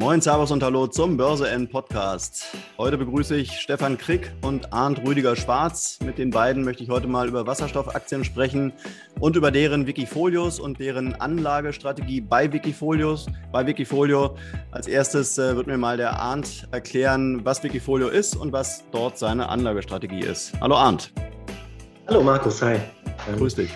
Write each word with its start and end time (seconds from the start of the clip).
Moin, 0.00 0.18
Servus 0.18 0.50
und 0.50 0.62
Hallo 0.62 0.86
zum 0.86 1.18
Börse 1.18 1.50
N 1.50 1.68
Podcast. 1.68 2.56
Heute 2.78 2.96
begrüße 2.96 3.36
ich 3.36 3.60
Stefan 3.60 3.98
Krick 3.98 4.32
und 4.40 4.72
Arndt 4.72 5.06
Rüdiger 5.06 5.36
Schwarz. 5.36 5.98
Mit 6.02 6.16
den 6.16 6.30
beiden 6.30 6.64
möchte 6.64 6.82
ich 6.82 6.88
heute 6.88 7.06
mal 7.06 7.28
über 7.28 7.46
Wasserstoffaktien 7.46 8.24
sprechen 8.24 8.72
und 9.20 9.36
über 9.36 9.50
deren 9.50 9.86
Wikifolios 9.86 10.58
und 10.58 10.80
deren 10.80 11.14
Anlagestrategie 11.16 12.22
bei 12.22 12.50
Wikifolios. 12.50 13.26
Bei 13.52 13.66
Wikifolio 13.66 14.36
als 14.70 14.86
erstes 14.86 15.36
äh, 15.36 15.54
wird 15.54 15.66
mir 15.66 15.76
mal 15.76 15.98
der 15.98 16.18
Arndt 16.18 16.66
erklären, 16.70 17.44
was 17.44 17.62
Wikifolio 17.62 18.08
ist 18.08 18.34
und 18.34 18.54
was 18.54 18.82
dort 18.92 19.18
seine 19.18 19.50
Anlagestrategie 19.50 20.20
ist. 20.20 20.54
Hallo 20.62 20.76
Arndt. 20.76 21.12
Hallo 22.08 22.22
Markus, 22.22 22.62
hi. 22.62 22.78
Grüß 23.36 23.54
dich. 23.54 23.70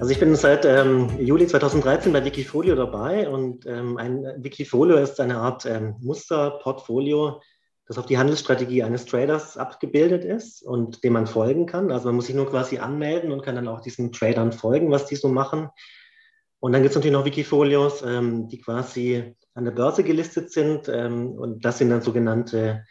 Also 0.00 0.12
ich 0.12 0.18
bin 0.18 0.34
seit 0.34 0.64
ähm, 0.64 1.10
Juli 1.20 1.46
2013 1.46 2.10
bei 2.10 2.24
Wikifolio 2.24 2.74
dabei 2.74 3.28
und 3.28 3.66
ähm, 3.66 3.98
ein 3.98 4.24
Wikifolio 4.38 4.96
ist 4.96 5.20
eine 5.20 5.36
Art 5.36 5.66
ähm, 5.66 5.96
Musterportfolio, 6.00 7.42
das 7.86 7.98
auf 7.98 8.06
die 8.06 8.16
Handelsstrategie 8.16 8.82
eines 8.82 9.04
Traders 9.04 9.58
abgebildet 9.58 10.24
ist 10.24 10.62
und 10.62 11.04
dem 11.04 11.12
man 11.12 11.26
folgen 11.26 11.66
kann. 11.66 11.90
Also 11.92 12.06
man 12.06 12.16
muss 12.16 12.28
sich 12.28 12.34
nur 12.34 12.48
quasi 12.48 12.78
anmelden 12.78 13.30
und 13.30 13.42
kann 13.42 13.56
dann 13.56 13.68
auch 13.68 13.82
diesen 13.82 14.10
Tradern 14.10 14.52
folgen, 14.52 14.90
was 14.90 15.04
die 15.04 15.16
so 15.16 15.28
machen. 15.28 15.68
Und 16.60 16.72
dann 16.72 16.80
gibt 16.80 16.92
es 16.92 16.96
natürlich 16.96 17.12
noch 17.12 17.26
Wikifolios, 17.26 18.00
ähm, 18.00 18.48
die 18.48 18.58
quasi 18.58 19.36
an 19.52 19.66
der 19.66 19.72
Börse 19.72 20.02
gelistet 20.02 20.50
sind 20.50 20.88
ähm, 20.88 21.32
und 21.32 21.62
das 21.62 21.76
sind 21.76 21.90
dann 21.90 22.00
sogenannte 22.00 22.86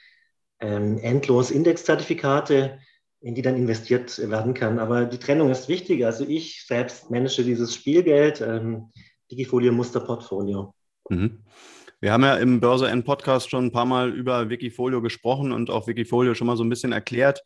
ähm, 0.59 0.99
Endlos-Index-Zertifikate 0.99 2.77
in 3.21 3.35
die 3.35 3.41
dann 3.41 3.55
investiert 3.55 4.17
werden 4.29 4.53
kann. 4.53 4.79
Aber 4.79 5.05
die 5.05 5.17
Trennung 5.17 5.51
ist 5.51 5.67
wichtig. 5.67 6.05
Also 6.05 6.25
ich 6.27 6.65
selbst 6.65 7.11
manage 7.11 7.43
dieses 7.43 7.73
Spielgeld, 7.73 8.41
ähm, 8.41 8.91
Digifolio 9.31 9.71
Musterportfolio. 9.71 10.73
Mhm. 11.09 11.39
Wir 12.01 12.13
haben 12.13 12.23
ja 12.23 12.37
im 12.37 12.61
Börse 12.61 12.87
N 12.87 13.03
Podcast 13.03 13.49
schon 13.49 13.65
ein 13.65 13.73
paar 13.73 13.85
Mal 13.85 14.13
über 14.13 14.49
Wikifolio 14.49 15.01
gesprochen 15.01 15.51
und 15.51 15.69
auch 15.69 15.87
Wikifolio 15.87 16.33
schon 16.33 16.47
mal 16.47 16.55
so 16.55 16.63
ein 16.63 16.69
bisschen 16.69 16.93
erklärt. 16.93 17.41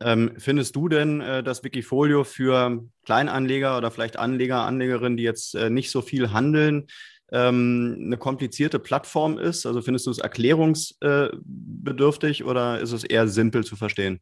Ähm, 0.00 0.32
findest 0.38 0.76
du 0.76 0.88
denn, 0.88 1.20
äh, 1.20 1.42
dass 1.42 1.62
Wikifolio 1.62 2.24
für 2.24 2.86
Kleinanleger 3.04 3.76
oder 3.76 3.90
vielleicht 3.90 4.18
Anleger, 4.18 4.62
Anlegerinnen, 4.62 5.18
die 5.18 5.24
jetzt 5.24 5.54
äh, 5.54 5.68
nicht 5.68 5.90
so 5.90 6.00
viel 6.00 6.32
handeln, 6.32 6.86
ähm, 7.32 8.04
eine 8.06 8.16
komplizierte 8.16 8.78
Plattform 8.78 9.36
ist? 9.38 9.66
Also 9.66 9.82
findest 9.82 10.06
du 10.06 10.10
es 10.10 10.16
erklärungsbedürftig 10.18 12.44
oder 12.44 12.80
ist 12.80 12.92
es 12.92 13.04
eher 13.04 13.28
simpel 13.28 13.62
zu 13.64 13.76
verstehen? 13.76 14.20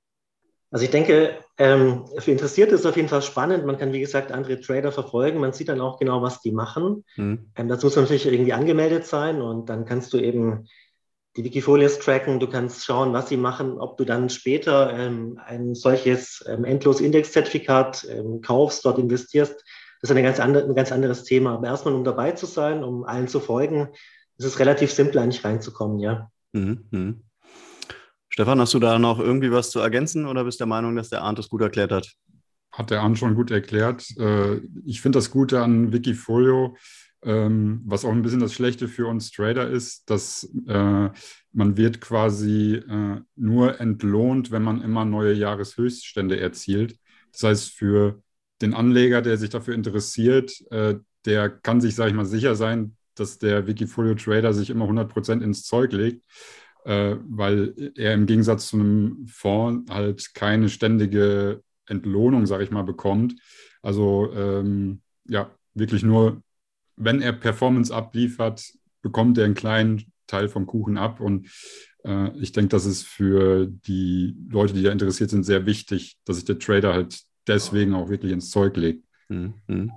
Also 0.71 0.85
ich 0.85 0.91
denke, 0.91 1.39
ähm, 1.59 2.05
für 2.19 2.33
Interessierte 2.33 2.75
ist 2.75 2.81
es 2.81 2.87
auf 2.87 2.97
jeden 2.97 3.09
Fall 3.09 3.23
spannend. 3.23 3.65
Man 3.65 3.79
kann, 3.79 3.93
wie 3.93 4.01
gesagt, 4.01 4.33
andere 4.33 4.61
Trader 4.61 4.93
verfolgen. 4.93 5.41
Man 5.41 5.53
sieht 5.53 5.69
dann 5.69 5.81
auch 5.81 5.99
genau, 5.99 6.23
was 6.23 6.41
die 6.41 6.51
machen. 6.51 7.05
Mhm. 7.17 7.51
Ähm, 7.57 7.69
dazu 7.69 7.87
muss 7.87 7.97
man 7.97 8.05
natürlich 8.05 8.27
irgendwie 8.27 8.53
angemeldet 8.53 9.07
sein 9.07 9.41
und 9.41 9.69
dann 9.69 9.85
kannst 9.85 10.13
du 10.13 10.19
eben 10.19 10.67
die 11.37 11.45
Wikifolios 11.45 11.99
tracken. 11.99 12.41
Du 12.41 12.49
kannst 12.49 12.85
schauen, 12.85 13.13
was 13.13 13.29
sie 13.29 13.37
machen, 13.37 13.79
ob 13.79 13.97
du 13.97 14.05
dann 14.05 14.29
später 14.29 14.93
ähm, 14.93 15.41
ein 15.45 15.75
solches 15.75 16.41
Endlos-Index-Zertifikat 16.41 18.07
kaufst, 18.43 18.85
dort 18.85 18.99
investierst. 18.99 19.55
Das 20.01 20.11
ist 20.11 20.11
eine 20.11 20.23
ganz 20.23 20.41
andere, 20.41 20.65
ein 20.65 20.75
ganz 20.75 20.93
anderes 20.93 21.25
Thema. 21.25 21.55
Aber 21.55 21.67
erstmal, 21.69 21.95
um 21.95 22.05
dabei 22.05 22.33
zu 22.33 22.47
sein, 22.47 22.83
um 22.83 23.05
allen 23.05 23.29
zu 23.29 23.41
folgen, 23.41 23.89
ist 24.39 24.47
es 24.47 24.59
relativ 24.59 24.93
simpel, 24.93 25.19
eigentlich 25.19 25.45
reinzukommen, 25.45 25.99
ja. 26.01 26.31
Mhm. 26.53 27.23
Stefan, 28.37 28.61
hast 28.61 28.75
du 28.75 28.79
da 28.79 28.99
noch 28.99 29.19
irgendwie 29.19 29.51
was 29.51 29.71
zu 29.71 29.81
ergänzen 29.81 30.27
oder 30.27 30.45
bist 30.45 30.61
der 30.61 30.67
Meinung, 30.67 30.95
dass 30.95 31.09
der 31.09 31.23
Arndt 31.23 31.39
das 31.39 31.49
gut 31.49 31.63
erklärt 31.63 31.91
hat? 31.91 32.13
Hat 32.71 32.91
der 32.91 33.01
Arndt 33.01 33.17
schon 33.17 33.35
gut 33.35 33.51
erklärt. 33.51 34.15
Äh, 34.19 34.61
ich 34.85 35.01
finde 35.01 35.17
das 35.17 35.31
Gute 35.31 35.63
an 35.63 35.91
Wikifolio, 35.91 36.77
ähm, 37.23 37.81
was 37.87 38.05
auch 38.05 38.13
ein 38.13 38.21
bisschen 38.21 38.41
das 38.41 38.53
Schlechte 38.53 38.89
für 38.89 39.07
uns 39.07 39.31
Trader 39.31 39.71
ist, 39.71 40.11
dass 40.11 40.53
äh, 40.69 41.09
man 41.53 41.77
wird 41.79 42.03
quasi 42.03 42.75
äh, 42.75 43.23
nur 43.37 43.81
entlohnt, 43.81 44.51
wenn 44.51 44.63
man 44.63 44.83
immer 44.83 45.07
neue 45.07 45.33
Jahreshöchststände 45.33 46.39
erzielt. 46.39 46.99
Das 47.33 47.43
heißt, 47.43 47.71
für 47.71 48.21
den 48.61 48.75
Anleger, 48.75 49.23
der 49.23 49.39
sich 49.39 49.49
dafür 49.49 49.75
interessiert, 49.75 50.53
der 50.71 51.51
kann 51.51 51.83
sich, 51.83 51.95
sage 51.95 52.11
ich 52.11 52.17
mal, 52.17 52.25
sicher 52.25 52.55
sein, 52.55 52.97
dass 53.15 53.39
der 53.39 53.67
Wikifolio-Trader 53.67 54.55
sich 54.55 54.71
immer 54.71 54.87
100% 54.87 55.43
ins 55.43 55.65
Zeug 55.65 55.93
legt 55.93 56.23
weil 56.87 57.93
er 57.97 58.15
im 58.15 58.27
Gegensatz 58.27 58.69
zu 58.69 58.77
einem 58.77 59.27
Fonds 59.27 59.91
halt 59.93 60.35
keine 60.35 60.69
ständige 60.69 61.63
Entlohnung, 61.87 62.47
sage 62.47 62.65
ich 62.65 62.71
mal, 62.71 62.83
bekommt. 62.83 63.35
Also 63.83 64.33
ähm, 64.35 65.01
ja, 65.29 65.51
wirklich 65.75 66.03
nur, 66.03 66.43
wenn 66.97 67.23
er 67.23 67.33
Performance 67.33 67.95
abliefert, 67.95 68.63
bekommt 69.03 69.39
er 69.39 69.45
einen 69.45 69.55
kleinen 69.55 70.13
Teil 70.27 70.49
vom 70.49 70.67
Kuchen 70.67 70.99
ab. 70.99 71.21
Und 71.21 71.49
äh, 72.05 72.37
ich 72.39 72.53
denke, 72.53 72.69
das 72.69 72.87
ist 72.87 73.05
für 73.05 73.67
die 73.67 74.37
Leute, 74.49 74.75
die 74.75 74.83
da 74.83 74.91
interessiert 74.91 75.31
sind, 75.31 75.45
sehr 75.45 75.67
wichtig, 75.67 76.17
dass 76.25 76.37
sich 76.37 76.45
der 76.45 76.59
Trader 76.59 76.93
halt 76.93 77.21
deswegen 77.47 77.95
auch 77.95 78.09
wirklich 78.09 78.33
ins 78.33 78.51
Zeug 78.51 78.77
legt. 78.77 79.05
Mhm. 79.29 79.93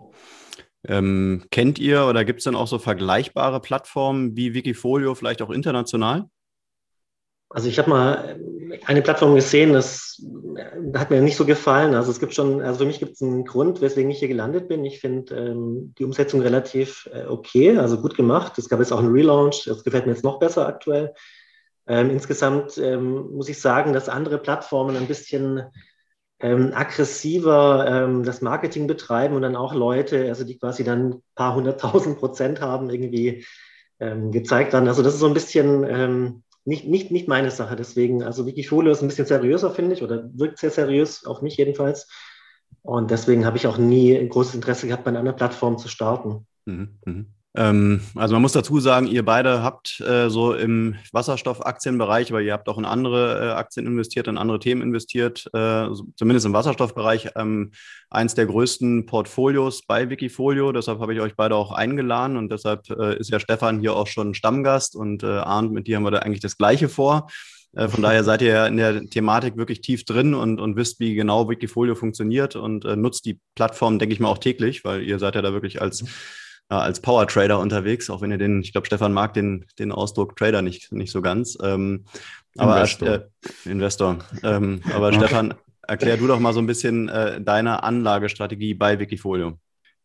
Ähm, 0.85 1.43
kennt 1.51 1.77
ihr 1.77 2.05
oder 2.05 2.23
gibt 2.23 2.39
es 2.39 2.45
dann 2.45 2.55
auch 2.55 2.67
so 2.67 2.79
vergleichbare 2.79 3.59
Plattformen 3.59 4.35
wie 4.35 4.53
Wikifolio, 4.53 5.13
vielleicht 5.13 5.41
auch 5.41 5.49
international? 5.49 6.29
Also 7.49 7.67
ich 7.67 7.79
habe 7.79 7.89
mal 7.89 8.39
eine 8.85 9.01
Plattform 9.01 9.33
gesehen, 9.33 9.73
das 9.73 10.23
hat 10.93 11.09
mir 11.09 11.21
nicht 11.21 11.35
so 11.35 11.45
gefallen. 11.45 11.95
Also 11.95 12.11
es 12.11 12.19
gibt 12.19 12.35
schon, 12.35 12.61
also 12.61 12.79
für 12.79 12.85
mich 12.85 12.99
gibt 12.99 13.13
es 13.13 13.21
einen 13.21 13.43
Grund, 13.43 13.81
weswegen 13.81 14.11
ich 14.11 14.19
hier 14.19 14.27
gelandet 14.27 14.67
bin. 14.67 14.85
Ich 14.85 14.99
finde 14.99 15.35
ähm, 15.35 15.93
die 15.97 16.05
Umsetzung 16.05 16.41
relativ 16.41 17.09
äh, 17.11 17.25
okay, 17.25 17.77
also 17.77 17.99
gut 18.01 18.15
gemacht. 18.15 18.57
Es 18.57 18.69
gab 18.69 18.79
jetzt 18.79 18.91
auch 18.91 18.99
einen 18.99 19.11
Relaunch, 19.11 19.63
das 19.65 19.83
gefällt 19.83 20.05
mir 20.05 20.13
jetzt 20.13 20.23
noch 20.23 20.39
besser 20.39 20.67
aktuell. 20.67 21.13
Ähm, 21.87 22.11
insgesamt 22.11 22.77
ähm, 22.77 23.31
muss 23.31 23.49
ich 23.49 23.59
sagen, 23.59 23.93
dass 23.93 24.09
andere 24.09 24.37
Plattformen 24.37 24.95
ein 24.95 25.07
bisschen 25.07 25.63
ähm, 26.39 26.71
aggressiver 26.73 27.85
ähm, 27.87 28.23
das 28.23 28.41
Marketing 28.41 28.85
betreiben 28.85 29.35
und 29.35 29.41
dann 29.41 29.55
auch 29.55 29.73
Leute, 29.73 30.27
also 30.29 30.43
die 30.43 30.59
quasi 30.59 30.83
dann 30.83 31.09
ein 31.09 31.23
paar 31.33 31.55
hunderttausend 31.55 32.19
Prozent 32.19 32.61
haben, 32.61 32.91
irgendwie 32.91 33.43
ähm, 33.99 34.31
gezeigt 34.31 34.75
haben. 34.75 34.87
Also 34.87 35.01
das 35.01 35.15
ist 35.15 35.19
so 35.19 35.27
ein 35.27 35.33
bisschen 35.33 36.43
nicht, 36.69 36.87
nicht, 36.87 37.11
nicht 37.11 37.27
meine 37.27 37.51
Sache. 37.51 37.75
Deswegen, 37.75 38.23
also 38.23 38.45
Wikifolio 38.45 38.91
ist 38.91 39.01
ein 39.01 39.07
bisschen 39.07 39.25
seriöser, 39.25 39.71
finde 39.71 39.95
ich, 39.95 40.03
oder 40.03 40.29
wirkt 40.33 40.59
sehr 40.59 40.69
seriös, 40.69 41.25
auf 41.25 41.41
mich 41.41 41.57
jedenfalls. 41.57 42.07
Und 42.83 43.11
deswegen 43.11 43.45
habe 43.45 43.57
ich 43.57 43.67
auch 43.67 43.77
nie 43.77 44.15
ein 44.15 44.29
großes 44.29 44.55
Interesse 44.55 44.87
gehabt, 44.87 45.03
bei 45.03 45.09
einer 45.09 45.33
Plattform 45.33 45.77
zu 45.77 45.87
starten. 45.87 46.47
Mhm, 46.65 46.99
mh. 47.05 47.25
Ähm, 47.55 48.01
also 48.15 48.35
man 48.35 48.43
muss 48.43 48.53
dazu 48.53 48.79
sagen, 48.79 49.07
ihr 49.07 49.25
beide 49.25 49.63
habt 49.63 49.99
äh, 50.01 50.29
so 50.29 50.53
im 50.53 50.95
Wasserstoffaktienbereich, 51.11 52.29
aber 52.29 52.41
ihr 52.41 52.53
habt 52.53 52.69
auch 52.69 52.77
in 52.77 52.85
andere 52.85 53.39
äh, 53.39 53.51
Aktien 53.53 53.87
investiert, 53.87 54.27
in 54.27 54.37
andere 54.37 54.59
Themen 54.59 54.83
investiert, 54.83 55.49
äh, 55.53 55.87
zumindest 56.15 56.45
im 56.45 56.53
Wasserstoffbereich, 56.53 57.29
ähm, 57.35 57.71
eins 58.11 58.35
der 58.35 58.45
größten 58.45 59.07
Portfolios 59.07 59.81
bei 59.87 60.09
Wikifolio. 60.11 60.71
Deshalb 60.71 60.99
habe 60.99 61.13
ich 61.13 61.21
euch 61.21 61.35
beide 61.35 61.55
auch 61.55 61.71
eingeladen 61.71 62.37
und 62.37 62.51
deshalb 62.51 62.87
äh, 62.91 63.17
ist 63.17 63.31
ja 63.31 63.39
Stefan 63.39 63.79
hier 63.79 63.95
auch 63.95 64.07
schon 64.07 64.35
Stammgast 64.35 64.95
und 64.95 65.23
äh, 65.23 65.27
Arndt, 65.27 65.71
mit 65.71 65.87
dir 65.87 65.95
haben 65.95 66.03
wir 66.03 66.11
da 66.11 66.19
eigentlich 66.19 66.41
das 66.41 66.55
Gleiche 66.55 66.87
vor. 66.87 67.31
Äh, 67.73 67.87
von 67.87 68.03
daher 68.03 68.23
seid 68.23 68.43
ihr 68.43 68.49
ja 68.53 68.67
in 68.67 68.77
der 68.77 69.05
Thematik 69.09 69.57
wirklich 69.57 69.81
tief 69.81 70.05
drin 70.05 70.35
und, 70.35 70.59
und 70.59 70.75
wisst, 70.75 70.99
wie 70.99 71.15
genau 71.15 71.49
Wikifolio 71.49 71.95
funktioniert 71.95 72.55
und 72.55 72.83
nutzt 72.83 73.25
die 73.25 73.39
Plattform, 73.55 73.97
denke 73.97 74.13
ich 74.13 74.19
mal, 74.19 74.29
auch 74.29 74.37
täglich, 74.37 74.85
weil 74.85 75.01
ihr 75.01 75.17
seid 75.17 75.33
ja 75.33 75.41
da 75.41 75.51
wirklich 75.51 75.81
als 75.81 76.05
ja, 76.69 76.79
als 76.79 77.01
Power 77.01 77.27
Trader 77.27 77.59
unterwegs, 77.59 78.09
auch 78.09 78.21
wenn 78.21 78.31
ihr 78.31 78.37
den, 78.37 78.61
ich 78.61 78.71
glaube, 78.71 78.87
Stefan 78.87 79.13
mag 79.13 79.33
den, 79.33 79.65
den 79.79 79.91
Ausdruck 79.91 80.35
Trader 80.35 80.61
nicht, 80.61 80.91
nicht 80.91 81.11
so 81.11 81.21
ganz. 81.21 81.57
Ähm, 81.63 82.05
aber 82.57 82.77
Investor. 82.77 83.07
Äh, 83.07 83.21
Investor. 83.65 84.19
Ähm, 84.43 84.81
aber 84.93 85.13
Stefan, 85.13 85.53
erklär 85.87 86.17
du 86.17 86.27
doch 86.27 86.39
mal 86.39 86.53
so 86.53 86.59
ein 86.59 86.67
bisschen 86.67 87.09
äh, 87.09 87.41
deine 87.41 87.83
Anlagestrategie 87.83 88.73
bei 88.75 88.99
Wikifolio. 88.99 89.57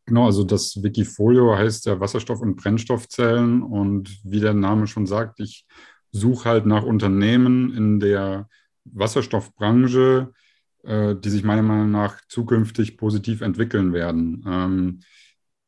Genau, 0.06 0.26
also 0.26 0.44
das 0.44 0.82
Wikifolio 0.82 1.56
heißt 1.56 1.86
ja 1.86 1.98
Wasserstoff- 2.00 2.42
und 2.42 2.56
Brennstoffzellen 2.56 3.62
und 3.62 4.18
wie 4.22 4.40
der 4.40 4.52
Name 4.52 4.86
schon 4.86 5.06
sagt, 5.06 5.40
ich 5.40 5.66
suche 6.12 6.48
halt 6.48 6.66
nach 6.66 6.82
Unternehmen 6.82 7.74
in 7.74 8.00
der 8.00 8.48
Wasserstoffbranche, 8.84 10.32
äh, 10.82 11.14
die 11.16 11.30
sich 11.30 11.42
meiner 11.42 11.62
Meinung 11.62 11.90
nach 11.90 12.20
zukünftig 12.28 12.98
positiv 12.98 13.40
entwickeln 13.40 13.92
werden. 13.92 14.44
Ähm, 14.46 15.00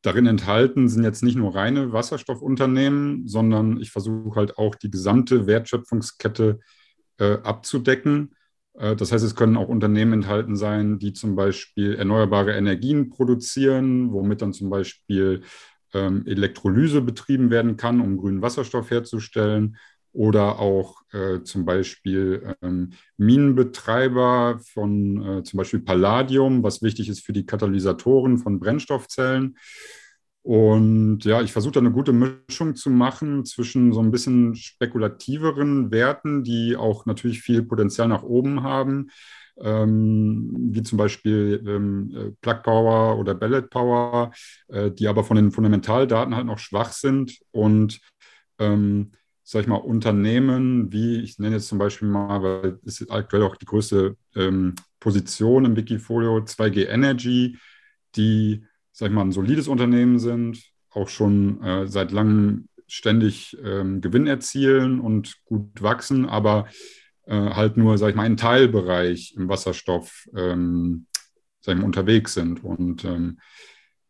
darin 0.07 0.27
enthalten 0.27 0.89
sind 0.89 1.03
jetzt 1.03 1.25
nicht 1.25 1.37
nur 1.37 1.55
reine 1.55 1.93
Wasserstoffunternehmen, 1.93 3.27
sondern 3.27 3.81
ich 3.81 3.91
versuche 3.91 4.37
halt 4.39 4.57
auch 4.57 4.77
die 4.77 4.91
gesamte 4.91 5.49
Wertschöpfungskette 5.49 6.61
äh, 7.19 7.39
abzudecken. 7.43 8.35
Äh, 8.75 8.95
das 8.95 9.11
heißt, 9.11 9.25
es 9.25 9.35
können 9.35 9.57
auch 9.57 9.69
Unternehmen 9.69 10.13
enthalten 10.13 10.55
sein, 10.55 11.01
die 11.01 11.13
zum 11.13 11.35
Beispiel 11.35 11.95
erneuerbare 11.97 12.53
Energien 12.53 13.11
produzieren, 13.11 14.13
womit 14.13 14.43
dann 14.43 14.53
zum 14.53 14.71
Beispiel 14.71 15.43
ähm, 15.93 16.25
Elektrolyse 16.25 17.01
betrieben 17.01 17.51
werden 17.51 17.77
kann, 17.77 18.01
um 18.01 18.17
grünen 18.17 18.43
Wasserstoff 18.43 18.91
herzustellen. 18.91 19.77
Oder 20.17 20.59
auch 20.59 21.03
äh, 21.13 21.43
zum 21.43 21.67
Beispiel 21.67 22.55
ähm, 22.63 22.95
Minenbetreiber 23.19 24.59
von 24.73 25.23
äh, 25.23 25.43
zum 25.43 25.59
Beispiel 25.59 25.81
Palladium, 25.81 26.63
was 26.63 26.81
wichtig 26.81 27.11
ist 27.11 27.21
für 27.21 27.35
die 27.35 27.45
Katalysatoren 27.45 28.39
von 28.39 28.59
Brennstoffzellen. 28.59 29.59
Und 30.41 31.27
ja, 31.27 31.43
ich 31.43 31.53
versuche 31.53 31.73
da 31.73 31.81
eine 31.81 31.91
gute 31.91 32.15
Mischung 32.15 32.77
zu 32.77 32.89
machen 32.89 33.45
zwischen 33.45 33.93
so 33.93 34.01
ein 34.01 34.11
bisschen 34.11 34.55
spekulativeren 34.55 35.91
Werten, 35.91 36.43
die 36.45 36.77
auch 36.77 37.05
natürlich 37.05 37.43
viel 37.43 37.63
Potenzial 37.65 38.09
nach 38.09 38.23
oben 38.23 38.63
haben, 38.63 39.11
ähm, 39.61 40.57
wie 40.71 40.83
zum 40.83 40.97
Beispiel 40.97 41.63
ähm, 41.67 42.11
äh, 42.17 42.31
Plug 42.41 42.63
Power 42.63 43.19
oder 43.19 43.35
Ballet 43.35 43.69
Power, 43.69 44.31
äh, 44.69 44.91
die 44.91 45.09
aber 45.09 45.25
von 45.25 45.37
den 45.37 45.53
Fundamentaldaten 45.53 46.35
halt 46.35 46.47
noch 46.47 46.59
schwach 46.59 46.93
sind 46.93 47.39
und 47.51 48.01
ähm, 48.59 49.13
sag 49.49 49.61
ich 49.63 49.69
mal, 49.69 49.77
Unternehmen 49.77 50.93
wie, 50.93 51.21
ich 51.21 51.39
nenne 51.39 51.55
jetzt 51.55 51.69
zum 51.69 51.79
Beispiel 51.79 52.09
mal, 52.09 52.43
weil 52.43 52.81
es 52.85 53.01
ist 53.01 53.13
aktuell 53.13 53.45
auch 53.45 53.55
die 53.55 53.65
größte 53.65 54.17
ähm, 54.35 54.75
Position 54.99 55.65
im 55.65 55.77
Wikifolio, 55.77 56.39
2G 56.39 56.89
Energy, 56.89 57.57
die, 58.17 58.67
sag 58.91 59.09
ich 59.11 59.15
mal, 59.15 59.23
ein 59.23 59.31
solides 59.31 59.69
Unternehmen 59.69 60.19
sind, 60.19 60.61
auch 60.91 61.09
schon 61.09 61.63
äh, 61.63 61.87
seit 61.87 62.11
langem 62.11 62.69
ständig 62.89 63.57
ähm, 63.63 64.01
Gewinn 64.01 64.27
erzielen 64.27 64.99
und 64.99 65.37
gut 65.45 65.81
wachsen, 65.81 66.27
aber 66.27 66.67
äh, 67.27 67.37
halt 67.37 67.77
nur, 67.77 67.99
sag 67.99 68.11
ich 68.11 68.17
mal, 68.17 68.25
einen 68.25 68.37
Teilbereich 68.37 69.35
im 69.37 69.49
Wasserstoff 69.49 70.29
ähm, 70.37 71.07
sag 71.61 71.75
ich 71.75 71.81
mal, 71.81 71.87
unterwegs 71.87 72.35
sind. 72.35 72.65
Und 72.65 73.05
ähm, 73.05 73.39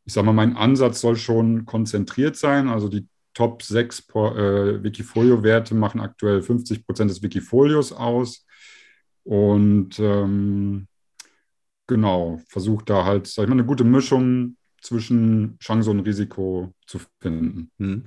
ich 0.06 0.14
sage 0.14 0.24
mal, 0.24 0.32
mein 0.32 0.56
Ansatz 0.56 1.02
soll 1.02 1.16
schon 1.16 1.66
konzentriert 1.66 2.36
sein. 2.36 2.68
Also 2.68 2.88
die 2.88 3.06
Top 3.36 3.62
6 3.62 4.08
äh, 4.14 4.82
Wikifolio-Werte 4.82 5.74
machen 5.74 6.00
aktuell 6.00 6.40
50 6.40 6.86
Prozent 6.86 7.10
des 7.10 7.22
Wikifolios 7.22 7.92
aus. 7.92 8.46
Und 9.24 9.98
ähm, 9.98 10.88
genau, 11.86 12.40
versucht 12.48 12.88
da 12.88 13.04
halt, 13.04 13.26
sag 13.26 13.42
ich 13.42 13.48
mal, 13.50 13.56
eine 13.56 13.66
gute 13.66 13.84
Mischung 13.84 14.56
zwischen 14.80 15.58
Chance 15.58 15.90
und 15.90 16.00
Risiko 16.00 16.72
zu 16.86 17.00
finden. 17.20 17.70
Hm. 17.78 18.04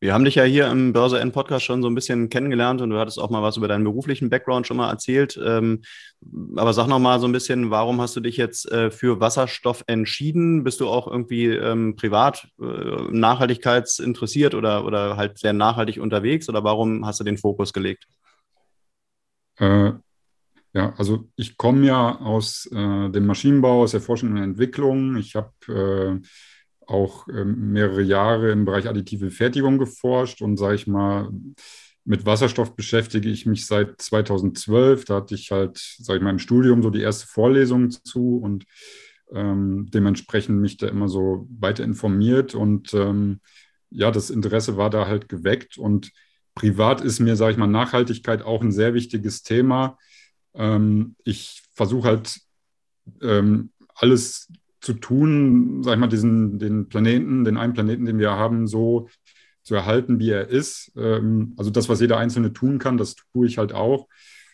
Wir 0.00 0.12
haben 0.12 0.24
dich 0.24 0.34
ja 0.34 0.44
hier 0.44 0.68
im 0.68 0.92
Börse 0.92 1.20
N 1.20 1.32
Podcast 1.32 1.64
schon 1.64 1.82
so 1.82 1.88
ein 1.88 1.94
bisschen 1.94 2.28
kennengelernt 2.28 2.80
und 2.80 2.90
du 2.90 2.98
hattest 2.98 3.18
auch 3.18 3.30
mal 3.30 3.42
was 3.42 3.56
über 3.56 3.68
deinen 3.68 3.84
beruflichen 3.84 4.28
Background 4.28 4.66
schon 4.66 4.76
mal 4.76 4.90
erzählt. 4.90 5.38
Ähm, 5.44 5.82
aber 6.56 6.72
sag 6.72 6.88
noch 6.88 6.98
mal 6.98 7.20
so 7.20 7.26
ein 7.26 7.32
bisschen, 7.32 7.70
warum 7.70 8.00
hast 8.00 8.16
du 8.16 8.20
dich 8.20 8.36
jetzt 8.36 8.70
äh, 8.72 8.90
für 8.90 9.20
Wasserstoff 9.20 9.84
entschieden? 9.86 10.64
Bist 10.64 10.80
du 10.80 10.88
auch 10.88 11.06
irgendwie 11.06 11.46
ähm, 11.46 11.96
privat 11.96 12.48
äh, 12.60 12.64
nachhaltigkeitsinteressiert 13.10 14.54
oder, 14.54 14.84
oder 14.84 15.16
halt 15.16 15.38
sehr 15.38 15.52
nachhaltig 15.52 16.00
unterwegs 16.00 16.48
oder 16.48 16.64
warum 16.64 17.06
hast 17.06 17.20
du 17.20 17.24
den 17.24 17.38
Fokus 17.38 17.72
gelegt? 17.72 18.06
Äh, 19.58 19.92
ja, 20.76 20.92
also 20.98 21.26
ich 21.36 21.56
komme 21.56 21.86
ja 21.86 22.20
aus 22.20 22.66
äh, 22.70 23.08
dem 23.08 23.24
Maschinenbau, 23.24 23.82
aus 23.82 23.92
der 23.92 24.02
Forschung 24.02 24.32
und 24.32 24.36
Entwicklung. 24.42 25.16
Ich 25.16 25.34
habe 25.34 25.50
äh, 25.68 26.26
auch 26.86 27.26
äh, 27.28 27.44
mehrere 27.46 28.02
Jahre 28.02 28.50
im 28.50 28.66
Bereich 28.66 28.86
additive 28.86 29.30
Fertigung 29.30 29.78
geforscht 29.78 30.42
und 30.42 30.58
sage 30.58 30.74
ich 30.74 30.86
mal, 30.86 31.30
mit 32.04 32.26
Wasserstoff 32.26 32.76
beschäftige 32.76 33.30
ich 33.30 33.46
mich 33.46 33.64
seit 33.64 34.02
2012. 34.02 35.06
Da 35.06 35.16
hatte 35.16 35.34
ich 35.34 35.50
halt, 35.50 35.78
sage 35.78 36.18
ich 36.18 36.22
mal, 36.22 36.30
im 36.30 36.38
Studium 36.38 36.82
so 36.82 36.90
die 36.90 37.00
erste 37.00 37.26
Vorlesung 37.26 37.90
zu 37.90 38.36
und 38.36 38.66
ähm, 39.32 39.86
dementsprechend 39.94 40.60
mich 40.60 40.76
da 40.76 40.88
immer 40.88 41.08
so 41.08 41.48
weiter 41.58 41.84
informiert 41.84 42.54
und 42.54 42.92
ähm, 42.92 43.40
ja, 43.88 44.10
das 44.10 44.28
Interesse 44.28 44.76
war 44.76 44.90
da 44.90 45.06
halt 45.06 45.30
geweckt 45.30 45.78
und 45.78 46.12
privat 46.54 47.00
ist 47.00 47.18
mir, 47.18 47.34
sage 47.34 47.52
ich 47.52 47.58
mal, 47.58 47.66
Nachhaltigkeit 47.66 48.42
auch 48.42 48.60
ein 48.60 48.72
sehr 48.72 48.92
wichtiges 48.92 49.42
Thema. 49.42 49.96
Ähm, 50.56 51.16
ich 51.24 51.62
versuche 51.72 52.08
halt 52.08 52.40
ähm, 53.22 53.70
alles 53.94 54.48
zu 54.80 54.94
tun, 54.94 55.82
sag 55.82 55.94
ich 55.94 56.00
mal, 56.00 56.06
diesen, 56.06 56.58
den 56.58 56.88
Planeten, 56.88 57.44
den 57.44 57.56
einen 57.56 57.72
Planeten, 57.72 58.04
den 58.04 58.18
wir 58.18 58.32
haben, 58.32 58.66
so 58.66 59.08
zu 59.62 59.74
erhalten, 59.74 60.18
wie 60.20 60.30
er 60.30 60.48
ist. 60.48 60.92
Ähm, 60.96 61.54
also 61.56 61.70
das, 61.70 61.88
was 61.88 62.00
jeder 62.00 62.18
Einzelne 62.18 62.52
tun 62.52 62.78
kann, 62.78 62.96
das 62.96 63.16
tue 63.32 63.46
ich 63.46 63.58
halt 63.58 63.72
auch. 63.72 64.08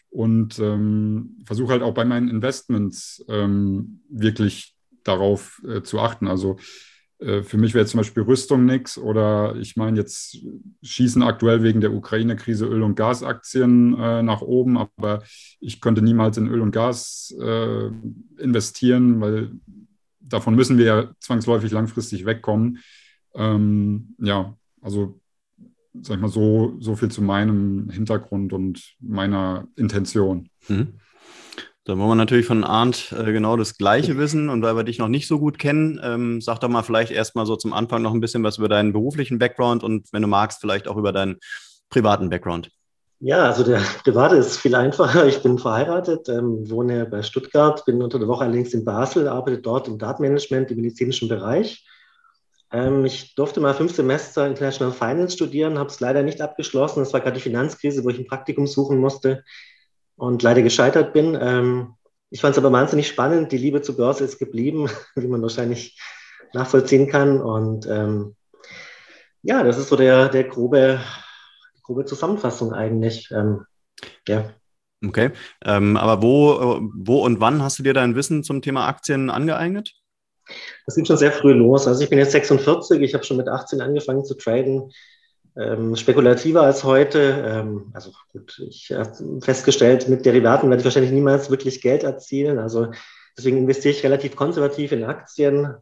Und 0.09 0.59
ähm, 0.59 1.39
versuche 1.45 1.73
halt 1.73 1.83
auch 1.83 1.95
bei 1.95 2.05
meinen 2.05 2.29
Investments 2.29 3.25
ähm, 3.29 4.01
wirklich 4.09 4.75
darauf 5.05 5.63
äh, 5.67 5.83
zu 5.83 6.01
achten. 6.01 6.29
Also 6.29 6.59
für 7.43 7.57
mich 7.57 7.75
wäre 7.75 7.87
zum 7.87 7.99
Beispiel 7.99 8.23
Rüstung 8.23 8.65
nichts 8.65 8.99
oder 8.99 9.55
ich 9.57 9.77
meine, 9.77 9.99
jetzt 9.99 10.39
schießen 10.83 11.23
aktuell 11.23 11.63
wegen 11.63 11.81
der 11.81 11.93
Ukraine-Krise 11.93 12.67
Öl- 12.67 12.83
und 12.83 12.97
Gasaktien 12.97 13.99
äh, 13.99 14.23
nach 14.23 14.41
oben, 14.41 14.77
aber 14.77 15.23
ich 15.61 15.81
könnte 15.81 16.03
niemals 16.03 16.37
in 16.37 16.49
Öl 16.49 16.61
und 16.61 16.73
Gas 16.73 17.35
äh, 17.41 17.91
investieren, 18.39 19.21
weil 19.21 19.53
davon 20.21 20.55
müssen 20.55 20.79
wir 20.79 20.85
ja 20.85 21.11
zwangsläufig 21.21 21.71
langfristig 21.71 22.25
wegkommen. 22.25 22.79
Ähm, 23.35 24.15
ja, 24.19 24.57
also 24.81 25.21
sag 26.01 26.17
ich 26.17 26.23
mal 26.23 26.29
so, 26.29 26.77
so 26.81 26.97
viel 26.97 27.11
zu 27.11 27.23
meinem 27.23 27.91
Hintergrund 27.91 28.53
und 28.53 28.95
meiner 29.01 29.69
Intention. 29.77 30.49
Mhm. 30.69 30.95
Da 31.85 31.99
wollen 31.99 32.11
wir 32.11 32.15
natürlich 32.15 32.47
von 32.47 32.63
Arndt 32.63 33.13
äh, 33.13 33.33
genau 33.33 33.57
das 33.57 33.77
Gleiche 33.77 34.17
wissen. 34.17 34.49
Und 34.49 34.63
weil 34.63 34.77
wir 34.77 34.85
dich 34.85 34.99
noch 34.99 35.09
nicht 35.09 35.27
so 35.27 35.41
gut 35.41 35.59
kennen, 35.59 36.01
ähm, 36.03 36.41
sag 36.41 36.61
doch 36.61 36.69
mal 36.69 36.83
vielleicht 36.83 37.11
erstmal 37.11 37.45
so 37.45 37.57
zum 37.57 37.73
Anfang 37.73 38.03
noch 38.03 38.15
ein 38.15 38.21
bisschen 38.21 38.45
was 38.45 38.59
über 38.59 38.69
deinen 38.69 38.93
beruflichen 38.93 39.39
Background 39.41 39.83
und 39.83 40.13
wenn 40.13 40.23
du 40.23 40.29
magst, 40.29 40.61
vielleicht 40.61 40.87
auch 40.87 40.97
über 40.97 41.13
deinen 41.13 41.39
privaten 41.89 42.31
Background. 42.31 42.71
Ja, 43.19 43.47
also 43.47 43.65
der 43.65 43.81
private 44.05 44.37
ist 44.37 44.59
viel 44.59 44.75
einfacher. 44.77 45.27
Ich 45.27 45.43
bin 45.43 45.59
verheiratet, 45.59 46.29
ähm, 46.29 46.71
wohne 46.71 47.05
bei 47.07 47.23
Stuttgart, 47.23 47.85
bin 47.85 48.01
unter 48.01 48.19
der 48.19 48.29
Woche 48.29 48.45
allerdings 48.45 48.75
in 48.75 48.85
Basel, 48.85 49.29
arbeite 49.29 49.59
dort 49.59 49.89
im 49.89 49.99
Datenmanagement 49.99 50.71
im 50.71 50.77
medizinischen 50.77 51.29
Bereich. 51.29 51.85
Ähm, 52.73 53.05
ich 53.05 53.35
durfte 53.35 53.61
mal 53.61 53.75
fünf 53.75 53.95
Semester 53.95 54.47
International 54.47 54.93
Finance 54.93 55.35
studieren, 55.35 55.79
habe 55.79 55.91
es 55.91 55.99
leider 55.99 56.23
nicht 56.23 56.41
abgeschlossen. 56.41 57.01
Das 57.01 57.13
war 57.13 57.21
gerade 57.21 57.37
die 57.37 57.43
Finanzkrise, 57.43 58.05
wo 58.05 58.09
ich 58.09 58.19
ein 58.19 58.27
Praktikum 58.27 58.69
suchen 58.69 58.99
musste 58.99 59.43
und 60.23 60.41
leider 60.45 60.63
gescheitert 60.63 61.13
bin. 61.13 61.37
Ähm, 61.41 61.95
ich 62.31 62.41
fand 62.41 62.53
es 62.53 62.59
aber 62.59 62.71
wahnsinnig 62.71 63.09
spannend. 63.09 63.51
Die 63.51 63.59
Liebe 63.59 63.83
zur 63.83 63.97
Börse 63.97 64.23
ist 64.23 64.39
geblieben, 64.39 64.89
wie 65.17 65.27
man 65.27 65.43
wahrscheinlich 65.43 66.01
nachvollziehen 66.53 67.09
kann. 67.09 67.41
Und 67.41 67.89
ähm, 67.89 68.37
ja, 69.43 69.65
das 69.65 69.79
ist 69.79 69.89
so 69.89 69.97
der, 69.97 70.29
der 70.29 70.45
grobe, 70.45 71.01
grobe 71.83 72.05
Zusammenfassung 72.05 72.73
eigentlich. 72.73 73.33
Ähm, 73.33 73.65
ja. 74.29 74.45
Okay, 75.05 75.33
ähm, 75.65 75.97
aber 75.97 76.23
wo, 76.23 76.81
wo 76.95 77.25
und 77.25 77.41
wann 77.41 77.61
hast 77.61 77.81
du 77.81 77.83
dir 77.83 77.93
dein 77.93 78.15
Wissen 78.15 78.45
zum 78.45 78.63
Thema 78.63 78.87
Aktien 78.87 79.29
angeeignet? 79.29 79.93
Das 80.87 80.95
ging 80.95 81.05
schon 81.05 81.17
sehr 81.17 81.33
früh 81.33 81.53
los. 81.53 81.89
Also 81.89 82.01
ich 82.05 82.11
bin 82.11 82.21
jetzt 82.21 82.31
46, 82.31 83.01
ich 83.01 83.15
habe 83.15 83.25
schon 83.25 83.39
mit 83.39 83.49
18 83.49 83.81
angefangen 83.81 84.25
zu 84.25 84.37
traden 84.37 84.93
ähm, 85.57 85.97
spekulativer 85.97 86.63
als 86.63 86.85
heute. 86.85 87.45
Ähm, 87.47 87.91
also 87.93 88.13
gut, 88.33 88.61
ich 88.69 88.93
habe 88.93 89.41
festgestellt, 89.41 90.09
mit 90.09 90.25
Derivaten 90.25 90.69
werde 90.71 90.81
ich 90.81 90.85
wahrscheinlich 90.85 91.13
niemals 91.13 91.51
wirklich 91.51 91.81
Geld 91.81 92.05
erzielen. 92.05 92.59
Also 92.59 92.89
deswegen 93.37 93.59
investiere 93.59 93.95
ich 93.95 94.05
relativ 94.05 94.37
konservativ 94.37 94.93
in 94.93 95.05
Aktien. 95.05 95.75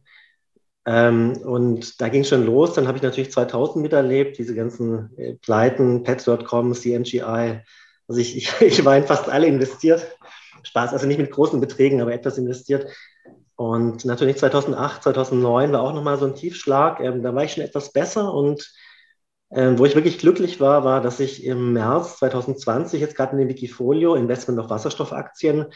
Ähm, 0.87 1.37
und 1.45 2.01
da 2.01 2.09
ging 2.09 2.23
es 2.23 2.29
schon 2.29 2.47
los. 2.47 2.75
Dann 2.75 2.89
habe 2.89 2.97
ich 2.97 3.03
natürlich 3.03 3.33
2000 3.33 3.83
miterlebt, 3.83 4.39
diese 4.39 4.55
ganzen 4.55 5.17
äh, 5.17 5.35
Pleiten, 5.35 6.03
Pets.com, 6.03 6.75
CNGI. 6.75 7.61
Also 8.09 8.21
ich, 8.21 8.37
ich, 8.37 8.53
ich 8.61 8.85
war 8.85 8.97
in 8.97 9.05
fast 9.05 9.29
alle 9.29 9.47
investiert. 9.47 10.17
Spaß, 10.63 10.93
also 10.93 11.07
nicht 11.07 11.19
mit 11.19 11.31
großen 11.31 11.61
Beträgen, 11.61 12.01
aber 12.01 12.13
etwas 12.13 12.39
investiert. 12.39 12.87
Und 13.57 14.05
natürlich 14.05 14.39
2008, 14.39 15.03
2009 15.05 15.73
war 15.73 15.83
auch 15.83 15.93
nochmal 15.93 16.19
so 16.19 16.27
ein 16.27 16.35
Tiefschlag. 16.35 17.01
Ähm, 17.01 17.23
da 17.23 17.35
war 17.35 17.45
ich 17.45 17.53
schon 17.53 17.63
etwas 17.63 17.93
besser 17.93 18.33
und 18.33 18.73
ähm, 19.53 19.79
wo 19.79 19.85
ich 19.85 19.95
wirklich 19.95 20.19
glücklich 20.19 20.61
war, 20.61 20.85
war, 20.85 21.01
dass 21.01 21.21
ich 21.21 21.45
im 21.45 21.73
März 21.73 22.19
2020 22.19 23.01
jetzt 23.01 23.17
gerade 23.17 23.33
in 23.33 23.39
dem 23.39 23.49
Wikifolio 23.49 24.15
Investment 24.15 24.61
auf 24.61 24.71
Wasserstoffaktien 24.71 25.67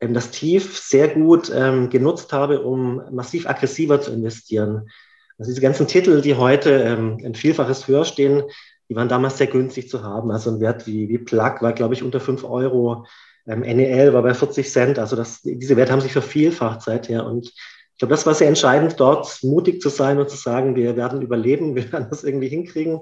ähm, 0.00 0.14
das 0.14 0.30
Tief 0.30 0.78
sehr 0.78 1.08
gut 1.08 1.50
ähm, 1.54 1.88
genutzt 1.88 2.32
habe, 2.32 2.60
um 2.62 3.02
massiv 3.10 3.48
aggressiver 3.48 4.00
zu 4.00 4.12
investieren. 4.12 4.90
Also 5.38 5.50
diese 5.50 5.62
ganzen 5.62 5.86
Titel, 5.86 6.20
die 6.20 6.34
heute 6.34 6.70
ähm, 6.70 7.18
ein 7.24 7.34
Vielfaches 7.34 7.88
höher 7.88 8.04
stehen, 8.04 8.44
die 8.88 8.96
waren 8.96 9.08
damals 9.08 9.38
sehr 9.38 9.46
günstig 9.46 9.88
zu 9.88 10.02
haben. 10.02 10.30
Also 10.30 10.50
ein 10.50 10.60
Wert 10.60 10.86
wie, 10.86 11.08
wie 11.08 11.18
Plug 11.18 11.56
war, 11.60 11.72
glaube 11.72 11.94
ich, 11.94 12.02
unter 12.02 12.20
5 12.20 12.44
Euro. 12.44 13.06
Ähm, 13.46 13.60
NEL 13.60 14.12
war 14.12 14.22
bei 14.22 14.34
40 14.34 14.70
Cent. 14.70 14.98
Also 14.98 15.16
das, 15.16 15.40
diese 15.42 15.76
Werte 15.76 15.92
haben 15.92 16.02
sich 16.02 16.12
vervielfacht 16.12 16.82
seither. 16.82 17.24
Und 17.24 17.52
ich 17.94 17.98
glaube, 17.98 18.10
das 18.10 18.26
war 18.26 18.34
sehr 18.34 18.48
entscheidend, 18.48 18.98
dort 18.98 19.38
mutig 19.44 19.80
zu 19.80 19.88
sein 19.88 20.18
und 20.18 20.28
zu 20.28 20.36
sagen, 20.36 20.74
wir 20.74 20.96
werden 20.96 21.22
überleben, 21.22 21.76
wir 21.76 21.92
werden 21.92 22.08
das 22.10 22.24
irgendwie 22.24 22.48
hinkriegen. 22.48 23.00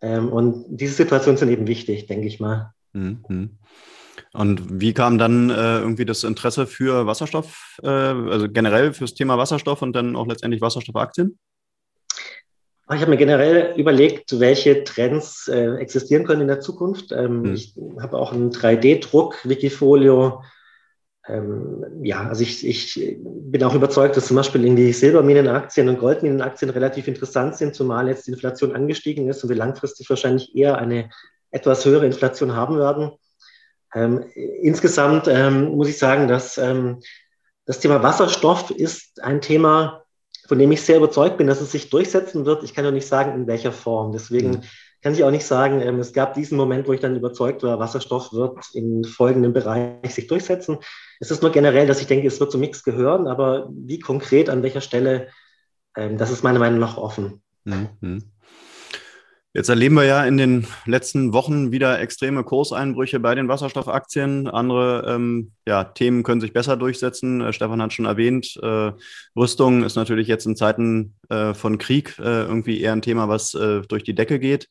Ähm, 0.00 0.32
und 0.32 0.64
diese 0.68 0.94
Situationen 0.94 1.36
sind 1.36 1.50
eben 1.50 1.66
wichtig, 1.66 2.06
denke 2.06 2.26
ich 2.26 2.40
mal. 2.40 2.72
Mhm. 2.94 3.58
Und 4.32 4.80
wie 4.80 4.94
kam 4.94 5.18
dann 5.18 5.50
äh, 5.50 5.78
irgendwie 5.78 6.04
das 6.04 6.24
Interesse 6.24 6.66
für 6.66 7.06
Wasserstoff, 7.06 7.78
äh, 7.82 7.88
also 7.88 8.48
generell 8.48 8.92
fürs 8.94 9.14
Thema 9.14 9.36
Wasserstoff 9.36 9.82
und 9.82 9.94
dann 9.94 10.16
auch 10.16 10.26
letztendlich 10.26 10.62
Wasserstoffaktien? 10.62 11.38
Ich 12.90 13.00
habe 13.02 13.10
mir 13.10 13.18
generell 13.18 13.74
überlegt, 13.76 14.40
welche 14.40 14.84
Trends 14.84 15.48
äh, 15.48 15.74
existieren 15.76 16.24
können 16.24 16.42
in 16.42 16.48
der 16.48 16.60
Zukunft. 16.60 17.12
Ähm, 17.12 17.44
hm. 17.44 17.54
Ich 17.54 17.74
habe 18.00 18.16
auch 18.16 18.32
einen 18.32 18.50
3D-Druck, 18.50 19.46
Wikifolio. 19.46 20.42
Ähm, 21.28 21.84
ja, 22.02 22.26
also 22.26 22.42
ich, 22.42 22.66
ich 22.66 23.18
bin 23.22 23.62
auch 23.62 23.74
überzeugt, 23.74 24.16
dass 24.16 24.26
zum 24.26 24.36
Beispiel 24.36 24.64
irgendwie 24.64 24.92
Silberminenaktien 24.92 25.88
und 25.88 25.98
Goldminenaktien 25.98 26.70
relativ 26.70 27.06
interessant 27.06 27.56
sind, 27.56 27.74
zumal 27.74 28.08
jetzt 28.08 28.26
die 28.26 28.32
Inflation 28.32 28.74
angestiegen 28.74 29.28
ist 29.28 29.42
und 29.42 29.50
wir 29.50 29.56
langfristig 29.56 30.08
wahrscheinlich 30.08 30.56
eher 30.56 30.78
eine 30.78 31.10
etwas 31.50 31.84
höhere 31.84 32.06
Inflation 32.06 32.54
haben 32.54 32.78
werden. 32.78 33.12
Ähm, 33.94 34.24
insgesamt 34.34 35.28
ähm, 35.28 35.68
muss 35.68 35.88
ich 35.88 35.98
sagen, 35.98 36.28
dass 36.28 36.58
ähm, 36.58 37.00
das 37.66 37.80
Thema 37.80 38.02
Wasserstoff 38.02 38.70
ist 38.70 39.22
ein 39.22 39.40
Thema, 39.40 40.04
von 40.46 40.58
dem 40.58 40.72
ich 40.72 40.80
sehr 40.80 40.96
überzeugt 40.96 41.36
bin, 41.36 41.46
dass 41.46 41.60
es 41.60 41.72
sich 41.72 41.90
durchsetzen 41.90 42.46
wird. 42.46 42.64
Ich 42.64 42.74
kann 42.74 42.84
nur 42.84 42.92
nicht 42.92 43.06
sagen, 43.06 43.34
in 43.34 43.46
welcher 43.46 43.72
Form. 43.72 44.12
Deswegen 44.12 44.50
mhm. 44.50 44.62
Kann 45.02 45.12
ich 45.12 45.24
auch 45.24 45.30
nicht 45.30 45.46
sagen, 45.46 45.80
ähm, 45.80 46.00
es 46.00 46.12
gab 46.12 46.34
diesen 46.34 46.56
Moment, 46.56 46.88
wo 46.88 46.92
ich 46.92 47.00
dann 47.00 47.16
überzeugt 47.16 47.62
war, 47.62 47.78
Wasserstoff 47.78 48.32
wird 48.32 48.58
in 48.74 49.04
folgendem 49.04 49.52
Bereich 49.52 50.14
sich 50.14 50.26
durchsetzen. 50.26 50.78
Es 51.20 51.30
ist 51.30 51.42
nur 51.42 51.52
generell, 51.52 51.86
dass 51.86 52.00
ich 52.00 52.06
denke, 52.06 52.26
es 52.26 52.40
wird 52.40 52.50
zum 52.50 52.60
Mix 52.60 52.82
gehören, 52.82 53.26
aber 53.26 53.68
wie 53.70 53.98
konkret, 53.98 54.50
an 54.50 54.62
welcher 54.62 54.80
Stelle, 54.80 55.28
ähm, 55.96 56.18
das 56.18 56.30
ist 56.30 56.42
meiner 56.42 56.58
Meinung 56.58 56.78
nach 56.78 56.96
offen. 56.96 57.42
Mhm. 58.00 58.30
Jetzt 59.54 59.70
erleben 59.70 59.94
wir 59.94 60.04
ja 60.04 60.24
in 60.24 60.36
den 60.36 60.66
letzten 60.84 61.32
Wochen 61.32 61.72
wieder 61.72 61.98
extreme 62.00 62.44
Kurseinbrüche 62.44 63.18
bei 63.18 63.34
den 63.34 63.48
Wasserstoffaktien. 63.48 64.46
Andere 64.46 65.04
ähm, 65.08 65.52
ja, 65.66 65.84
Themen 65.84 66.22
können 66.22 66.42
sich 66.42 66.52
besser 66.52 66.76
durchsetzen. 66.76 67.40
Äh, 67.40 67.54
Stefan 67.54 67.80
hat 67.80 67.94
schon 67.94 68.04
erwähnt, 68.04 68.58
äh, 68.62 68.92
Rüstung 69.34 69.84
ist 69.84 69.96
natürlich 69.96 70.28
jetzt 70.28 70.44
in 70.44 70.54
Zeiten 70.54 71.14
äh, 71.30 71.54
von 71.54 71.78
Krieg 71.78 72.18
äh, 72.18 72.42
irgendwie 72.42 72.78
eher 72.80 72.92
ein 72.92 73.00
Thema, 73.00 73.28
was 73.28 73.54
äh, 73.54 73.80
durch 73.88 74.04
die 74.04 74.14
Decke 74.14 74.38
geht. 74.38 74.68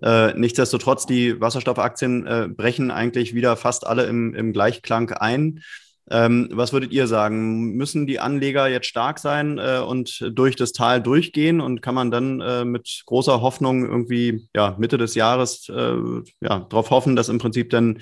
Nichtsdestotrotz, 0.00 1.06
die 1.06 1.40
Wasserstoffaktien 1.40 2.54
brechen 2.56 2.92
eigentlich 2.92 3.34
wieder 3.34 3.56
fast 3.56 3.84
alle 3.84 4.04
im, 4.04 4.32
im 4.32 4.52
Gleichklang 4.52 5.10
ein. 5.10 5.64
Ähm, 6.10 6.48
was 6.52 6.72
würdet 6.72 6.92
ihr 6.92 7.06
sagen? 7.06 7.76
Müssen 7.76 8.06
die 8.06 8.20
Anleger 8.20 8.68
jetzt 8.68 8.86
stark 8.86 9.18
sein 9.18 9.58
äh, 9.58 9.78
und 9.78 10.26
durch 10.32 10.56
das 10.56 10.72
Tal 10.72 11.02
durchgehen 11.02 11.60
und 11.60 11.82
kann 11.82 11.94
man 11.94 12.10
dann 12.10 12.40
äh, 12.40 12.64
mit 12.64 13.02
großer 13.06 13.40
Hoffnung 13.40 13.84
irgendwie 13.84 14.48
ja, 14.54 14.76
Mitte 14.78 14.98
des 14.98 15.14
Jahres 15.14 15.68
äh, 15.68 15.96
ja, 16.40 16.60
darauf 16.60 16.90
hoffen, 16.90 17.16
dass 17.16 17.28
im 17.28 17.38
Prinzip 17.38 17.70
dann 17.70 17.98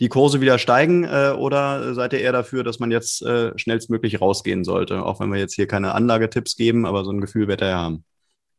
die 0.00 0.08
Kurse 0.08 0.40
wieder 0.40 0.58
steigen 0.58 1.04
äh, 1.04 1.34
oder 1.36 1.94
seid 1.94 2.14
ihr 2.14 2.20
eher 2.20 2.32
dafür, 2.32 2.64
dass 2.64 2.78
man 2.78 2.90
jetzt 2.90 3.22
äh, 3.22 3.56
schnellstmöglich 3.58 4.20
rausgehen 4.20 4.64
sollte? 4.64 5.04
Auch 5.04 5.20
wenn 5.20 5.30
wir 5.30 5.38
jetzt 5.38 5.54
hier 5.54 5.66
keine 5.66 5.94
Anlagetipps 5.94 6.56
geben, 6.56 6.86
aber 6.86 7.04
so 7.04 7.12
ein 7.12 7.20
Gefühl 7.20 7.48
wird 7.48 7.60
er 7.60 7.68
ja 7.68 7.78
haben. 7.80 8.04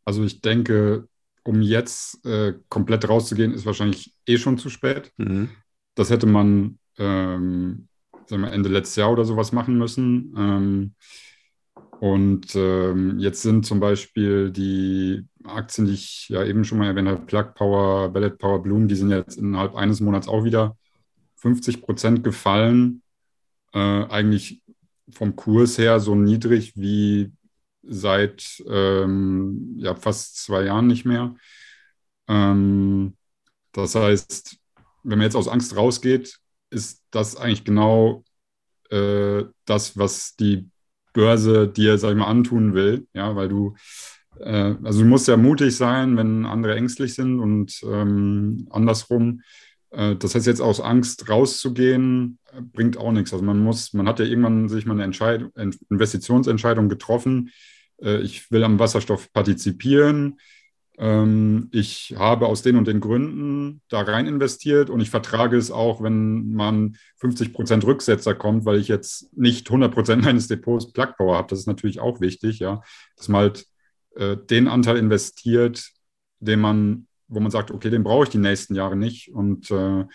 Also 0.05 0.23
ich 0.23 0.41
denke, 0.41 1.07
um 1.43 1.61
jetzt 1.61 2.23
äh, 2.25 2.53
komplett 2.69 3.09
rauszugehen, 3.09 3.53
ist 3.53 3.65
wahrscheinlich 3.65 4.13
eh 4.27 4.37
schon 4.37 4.59
zu 4.59 4.69
spät. 4.69 5.11
Mhm. 5.17 5.49
Das 5.95 6.11
hätte 6.11 6.27
man 6.27 6.77
ähm, 6.97 7.87
sagen 8.25 8.43
wir, 8.43 8.51
Ende 8.51 8.69
letztes 8.69 8.95
Jahr 8.95 9.11
oder 9.11 9.25
sowas 9.25 9.51
machen 9.51 9.77
müssen. 9.77 10.33
Ähm, 10.37 10.95
und 11.99 12.55
ähm, 12.55 13.19
jetzt 13.19 13.43
sind 13.43 13.65
zum 13.65 13.79
Beispiel 13.79 14.51
die 14.51 15.27
Aktien, 15.43 15.85
die 15.85 15.93
ich 15.93 16.29
ja 16.29 16.43
eben 16.43 16.63
schon 16.63 16.79
mal 16.79 16.87
erwähnt 16.87 17.07
habe, 17.07 17.25
Plug 17.25 17.53
Power, 17.53 18.09
Ballet 18.09 18.37
Power, 18.39 18.61
Bloom, 18.61 18.87
die 18.87 18.95
sind 18.95 19.11
jetzt 19.11 19.37
innerhalb 19.37 19.75
eines 19.75 19.99
Monats 19.99 20.27
auch 20.27 20.43
wieder 20.43 20.77
50 21.35 21.81
Prozent 21.81 22.23
gefallen. 22.23 23.03
Äh, 23.73 23.79
eigentlich 23.79 24.63
vom 25.11 25.35
Kurs 25.35 25.77
her 25.77 25.99
so 25.99 26.15
niedrig 26.15 26.73
wie 26.75 27.31
seit 27.83 28.63
ähm, 28.67 29.75
ja, 29.77 29.95
fast 29.95 30.37
zwei 30.37 30.63
Jahren 30.63 30.87
nicht 30.87 31.05
mehr. 31.05 31.35
Ähm, 32.27 33.15
das 33.73 33.95
heißt, 33.95 34.57
wenn 35.03 35.17
man 35.17 35.25
jetzt 35.25 35.35
aus 35.35 35.47
Angst 35.47 35.75
rausgeht, 35.75 36.40
ist 36.71 37.03
das 37.11 37.35
eigentlich 37.35 37.63
genau 37.63 38.23
äh, 38.89 39.43
das, 39.65 39.97
was 39.97 40.35
die 40.35 40.69
Börse 41.13 41.67
dir, 41.67 41.97
sag 41.97 42.11
ich 42.11 42.17
mal, 42.17 42.25
antun 42.25 42.73
will. 42.73 43.07
Ja, 43.13 43.35
weil 43.35 43.49
du, 43.49 43.75
äh, 44.39 44.75
also 44.83 45.01
du 45.01 45.05
musst 45.05 45.27
ja 45.27 45.37
mutig 45.37 45.75
sein, 45.75 46.17
wenn 46.17 46.45
andere 46.45 46.75
ängstlich 46.75 47.13
sind 47.13 47.39
und 47.39 47.81
ähm, 47.83 48.67
andersrum. 48.71 49.41
Äh, 49.91 50.15
das 50.15 50.35
heißt, 50.35 50.47
jetzt 50.47 50.61
aus 50.61 50.79
Angst 50.79 51.29
rauszugehen, 51.29 52.39
bringt 52.73 52.97
auch 52.97 53.11
nichts. 53.11 53.33
Also 53.33 53.45
man 53.45 53.59
muss, 53.59 53.93
man 53.93 54.07
hat 54.07 54.19
ja 54.19 54.25
irgendwann 54.25 54.69
sich 54.69 54.85
mal 54.85 54.93
eine 54.93 55.03
Entscheidung, 55.03 55.51
Investitionsentscheidung 55.89 56.89
getroffen. 56.89 57.51
Äh, 58.01 58.21
ich 58.21 58.49
will 58.51 58.63
am 58.63 58.79
Wasserstoff 58.79 59.31
partizipieren 59.33 60.37
ähm, 60.97 61.69
ich 61.71 62.15
habe 62.17 62.47
aus 62.47 62.61
den 62.61 62.75
und 62.75 62.87
den 62.87 62.99
Gründen 62.99 63.81
da 63.89 64.01
rein 64.01 64.27
investiert 64.27 64.89
und 64.89 64.99
ich 64.99 65.09
vertrage 65.09 65.57
es 65.57 65.71
auch, 65.71 66.03
wenn 66.03 66.53
man 66.53 66.97
50 67.17 67.53
Prozent 67.53 67.85
Rücksetzer 67.85 68.35
kommt, 68.35 68.65
weil 68.65 68.79
ich 68.79 68.87
jetzt 68.87 69.35
nicht 69.37 69.67
100 69.67 69.93
Prozent 69.93 70.23
meines 70.23 70.47
Depots 70.47 70.91
Plug 70.91 71.13
Power 71.17 71.37
habe. 71.37 71.47
Das 71.49 71.59
ist 71.59 71.67
natürlich 71.67 71.99
auch 71.99 72.21
wichtig, 72.21 72.59
ja, 72.59 72.81
dass 73.15 73.29
man 73.29 73.41
halt 73.41 73.65
äh, 74.15 74.37
den 74.37 74.67
Anteil 74.67 74.97
investiert, 74.97 75.91
den 76.39 76.59
man, 76.59 77.07
wo 77.27 77.39
man 77.39 77.51
sagt, 77.51 77.71
okay, 77.71 77.89
den 77.89 78.03
brauche 78.03 78.25
ich 78.25 78.29
die 78.29 78.37
nächsten 78.37 78.75
Jahre 78.75 78.95
nicht 78.95 79.33
und 79.33 79.71
äh, 79.71 80.05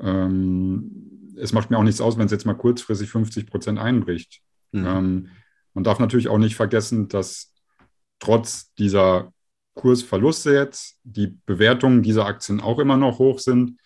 ähm, 0.00 1.34
es 1.36 1.52
macht 1.52 1.70
mir 1.70 1.78
auch 1.78 1.82
nichts 1.82 2.00
aus, 2.00 2.18
wenn 2.18 2.26
es 2.26 2.32
jetzt 2.32 2.46
mal 2.46 2.54
kurzfristig 2.54 3.08
50 3.10 3.46
Prozent 3.46 3.78
einbricht. 3.78 4.42
Mhm. 4.72 4.86
Ähm, 4.86 5.28
man 5.74 5.84
darf 5.84 5.98
natürlich 5.98 6.28
auch 6.28 6.38
nicht 6.38 6.56
vergessen, 6.56 7.08
dass 7.08 7.54
trotz 8.18 8.72
dieser 8.74 9.32
Kursverluste 9.74 10.52
jetzt, 10.52 10.98
die 11.04 11.38
Bewertungen 11.46 12.02
dieser 12.02 12.26
Aktien 12.26 12.60
auch 12.60 12.78
immer 12.78 12.96
noch 12.96 13.18
hoch 13.18 13.38
sind. 13.38 13.78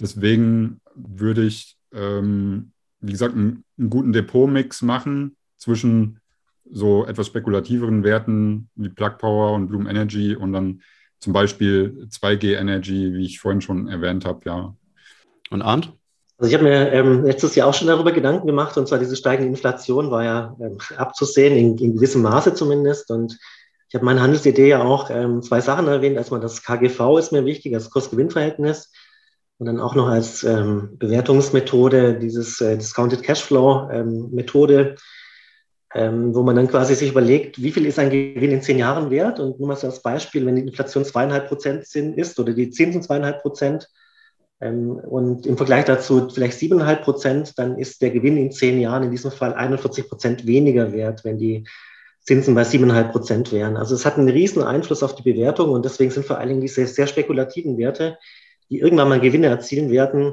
Deswegen 0.00 0.80
würde 0.94 1.44
ich, 1.44 1.76
ähm, 1.92 2.72
wie 3.00 3.12
gesagt, 3.12 3.34
einen, 3.34 3.64
einen 3.78 3.90
guten 3.90 4.12
Depotmix 4.12 4.82
machen 4.82 5.36
zwischen 5.56 6.20
so 6.70 7.06
etwas 7.06 7.26
spekulativeren 7.26 8.04
Werten 8.04 8.68
wie 8.74 8.88
Plug 8.88 9.16
Power 9.18 9.52
und 9.52 9.68
Bloom 9.68 9.86
Energy 9.86 10.34
und 10.34 10.52
dann 10.52 10.82
zum 11.18 11.32
Beispiel 11.32 12.08
2G 12.10 12.56
Energy, 12.56 13.14
wie 13.14 13.24
ich 13.24 13.40
vorhin 13.40 13.60
schon 13.60 13.88
erwähnt 13.88 14.24
habe, 14.24 14.40
ja. 14.44 14.74
Und 15.50 15.62
Arndt? 15.62 15.92
Also 16.38 16.48
ich 16.48 16.54
habe 16.54 16.64
mir 16.64 16.92
ähm, 16.92 17.24
letztes 17.24 17.54
Jahr 17.54 17.68
auch 17.68 17.74
schon 17.74 17.86
darüber 17.86 18.10
Gedanken 18.10 18.46
gemacht, 18.46 18.76
und 18.76 18.88
zwar 18.88 18.98
diese 18.98 19.14
steigende 19.14 19.48
Inflation 19.48 20.10
war 20.10 20.24
ja 20.24 20.56
ähm, 20.60 20.78
abzusehen, 20.96 21.56
in, 21.56 21.78
in 21.78 21.94
gewissem 21.94 22.22
Maße 22.22 22.54
zumindest. 22.54 23.10
Und 23.10 23.38
ich 23.92 23.94
habe 23.94 24.06
meine 24.06 24.22
Handelsidee 24.22 24.68
ja 24.68 24.82
auch 24.82 25.10
ähm, 25.10 25.42
zwei 25.42 25.60
Sachen 25.60 25.86
erwähnt. 25.86 26.16
Erstmal 26.16 26.40
das 26.40 26.62
KGV 26.62 27.18
ist 27.18 27.30
mir 27.30 27.44
wichtig, 27.44 27.74
das 27.74 27.90
Kurs-Gewinn-Verhältnis. 27.90 28.90
Und 29.58 29.66
dann 29.66 29.80
auch 29.80 29.94
noch 29.94 30.08
als 30.08 30.44
ähm, 30.44 30.96
Bewertungsmethode 30.96 32.18
dieses 32.18 32.62
äh, 32.62 32.78
Discounted 32.78 33.22
Cashflow-Methode, 33.22 34.96
ähm, 35.94 36.24
ähm, 36.24 36.34
wo 36.34 36.42
man 36.42 36.56
dann 36.56 36.68
quasi 36.68 36.94
sich 36.94 37.10
überlegt, 37.10 37.62
wie 37.62 37.70
viel 37.70 37.84
ist 37.84 37.98
ein 37.98 38.08
Gewinn 38.08 38.52
in 38.52 38.62
zehn 38.62 38.78
Jahren 38.78 39.10
wert? 39.10 39.38
Und 39.38 39.58
nur 39.58 39.68
mal 39.68 39.76
so 39.76 39.88
als 39.88 40.00
Beispiel, 40.00 40.46
wenn 40.46 40.56
die 40.56 40.62
Inflation 40.62 41.04
zweieinhalb 41.04 41.48
Prozent 41.48 41.84
ist 41.94 42.40
oder 42.40 42.54
die 42.54 42.70
Zinsen 42.70 43.02
zweieinhalb 43.02 43.42
Prozent 43.42 43.90
ähm, 44.62 44.92
und 44.92 45.44
im 45.46 45.58
Vergleich 45.58 45.84
dazu 45.84 46.30
vielleicht 46.32 46.58
siebeneinhalb 46.58 47.02
Prozent, 47.02 47.58
dann 47.58 47.76
ist 47.76 48.00
der 48.00 48.08
Gewinn 48.08 48.38
in 48.38 48.52
zehn 48.52 48.80
Jahren 48.80 49.02
in 49.02 49.10
diesem 49.10 49.32
Fall 49.32 49.52
41 49.52 50.08
Prozent 50.08 50.46
weniger 50.46 50.94
wert, 50.94 51.26
wenn 51.26 51.36
die 51.36 51.66
Zinsen 52.24 52.54
bei 52.54 52.64
siebeneinhalb 52.64 53.12
Prozent 53.12 53.52
wären. 53.52 53.76
Also 53.76 53.94
es 53.94 54.06
hat 54.06 54.16
einen 54.16 54.28
riesen 54.28 54.62
Einfluss 54.62 55.02
auf 55.02 55.14
die 55.14 55.22
Bewertung 55.22 55.70
und 55.70 55.84
deswegen 55.84 56.10
sind 56.10 56.26
vor 56.26 56.38
allen 56.38 56.48
Dingen 56.48 56.60
diese 56.60 56.86
sehr 56.86 57.06
spekulativen 57.06 57.78
Werte, 57.78 58.18
die 58.70 58.78
irgendwann 58.78 59.08
mal 59.08 59.20
Gewinne 59.20 59.48
erzielen 59.48 59.90
werden, 59.90 60.32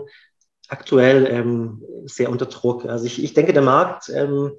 aktuell 0.68 1.26
ähm, 1.26 1.84
sehr 2.06 2.30
unter 2.30 2.46
Druck. 2.46 2.86
Also 2.86 3.06
ich, 3.06 3.24
ich 3.24 3.34
denke, 3.34 3.54
der 3.54 3.64
Markt 3.64 4.10
ähm, 4.10 4.52